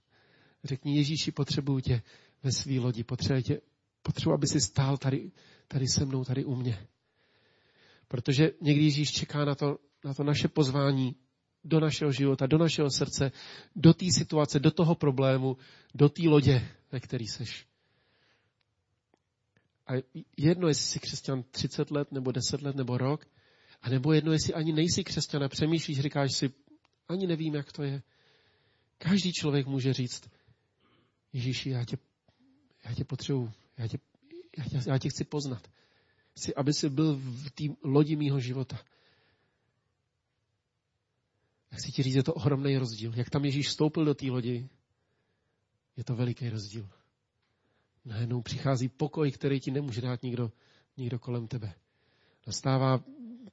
Řekni 0.63 0.97
Ježíši, 0.97 1.31
potřebuju 1.31 1.79
tě 1.79 2.01
ve 2.43 2.51
svý 2.51 2.79
lodi, 2.79 3.03
potřebuji, 3.03 3.43
tě, 3.43 3.61
potřebuji, 4.01 4.33
aby 4.33 4.47
si 4.47 4.61
stál 4.61 4.97
tady, 4.97 5.31
tady 5.67 5.87
se 5.87 6.05
mnou, 6.05 6.23
tady 6.23 6.45
u 6.45 6.55
mě. 6.55 6.87
Protože 8.07 8.51
někdy 8.61 8.83
Ježíš 8.83 9.11
čeká 9.11 9.45
na 9.45 9.55
to, 9.55 9.77
na 10.05 10.13
to 10.13 10.23
naše 10.23 10.47
pozvání 10.47 11.15
do 11.63 11.79
našeho 11.79 12.11
života, 12.11 12.47
do 12.47 12.57
našeho 12.57 12.91
srdce, 12.91 13.31
do 13.75 13.93
té 13.93 14.05
situace, 14.17 14.59
do 14.59 14.71
toho 14.71 14.95
problému, 14.95 15.57
do 15.93 16.09
té 16.09 16.29
lodě, 16.29 16.67
ve 16.91 16.99
který 16.99 17.27
seš. 17.27 17.67
A 19.87 19.93
jedno, 20.37 20.67
jestli 20.67 20.85
jsi 20.85 20.99
křesťan 20.99 21.43
30 21.43 21.91
let, 21.91 22.11
nebo 22.11 22.31
10 22.31 22.61
let, 22.61 22.75
nebo 22.75 22.97
rok, 22.97 23.25
a 23.81 23.89
nebo 23.89 24.13
jedno, 24.13 24.31
jestli 24.31 24.53
ani 24.53 24.73
nejsi 24.73 25.03
křesťan 25.03 25.43
a 25.43 25.49
přemýšlíš, 25.49 25.99
říkáš 25.99 26.33
si, 26.33 26.53
ani 27.09 27.27
nevím, 27.27 27.55
jak 27.55 27.71
to 27.71 27.83
je. 27.83 28.01
Každý 28.97 29.33
člověk 29.33 29.67
může 29.67 29.93
říct, 29.93 30.29
Ježíši, 31.33 31.69
já 31.69 31.85
tě, 31.85 31.97
já 32.85 32.93
tě 32.93 33.03
potřebuji, 33.03 33.51
já 33.77 33.87
tě, 33.87 33.97
já, 34.57 34.81
já 34.87 34.97
tě 34.97 35.09
chci 35.09 35.23
poznat. 35.23 35.67
Chci, 36.37 36.55
aby 36.55 36.73
jsi 36.73 36.89
byl 36.89 37.15
v 37.15 37.51
té 37.51 37.63
lodi 37.83 38.15
mýho 38.15 38.39
života. 38.39 38.79
Jak 41.71 41.81
chci 41.81 41.91
ti 41.91 42.03
říct, 42.03 42.15
je 42.15 42.23
to 42.23 42.33
ohromný 42.33 42.77
rozdíl. 42.77 43.13
Jak 43.15 43.29
tam 43.29 43.45
Ježíš 43.45 43.67
vstoupil 43.67 44.05
do 44.05 44.13
té 44.13 44.25
lodi, 44.25 44.69
je 45.97 46.03
to 46.03 46.15
veliký 46.15 46.49
rozdíl. 46.49 46.89
Najednou 48.05 48.41
přichází 48.41 48.89
pokoj, 48.89 49.31
který 49.31 49.59
ti 49.59 49.71
nemůže 49.71 50.01
dát 50.01 50.23
nikdo, 50.23 50.51
nikdo 50.97 51.19
kolem 51.19 51.47
tebe. 51.47 51.73
Nastává 52.47 53.03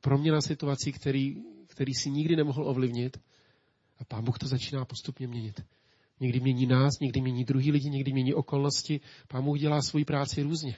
proměna 0.00 0.40
situací, 0.40 0.92
který, 0.92 1.42
který 1.66 1.94
si 1.94 2.10
nikdy 2.10 2.36
nemohl 2.36 2.68
ovlivnit 2.68 3.20
a 3.98 4.04
Pán 4.04 4.24
Bůh 4.24 4.38
to 4.38 4.48
začíná 4.48 4.84
postupně 4.84 5.28
měnit. 5.28 5.64
Někdy 6.20 6.40
mění 6.40 6.66
nás, 6.66 6.98
někdy 7.00 7.20
mění 7.20 7.44
druhý 7.44 7.72
lidi, 7.72 7.90
někdy 7.90 8.12
mění 8.12 8.34
okolnosti. 8.34 9.00
Pán 9.28 9.44
Bůh 9.44 9.58
dělá 9.58 9.82
svoji 9.82 10.04
práci 10.04 10.42
různě. 10.42 10.76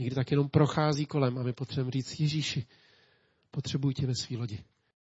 Někdy 0.00 0.14
tak 0.14 0.30
jenom 0.30 0.48
prochází 0.48 1.06
kolem 1.06 1.38
a 1.38 1.42
my 1.42 1.52
potřebujeme 1.52 1.90
říct, 1.90 2.20
Ježíši, 2.20 2.66
potřebuji 3.50 3.90
tě 3.90 4.06
ve 4.06 4.14
svý 4.14 4.36
lodi. 4.36 4.58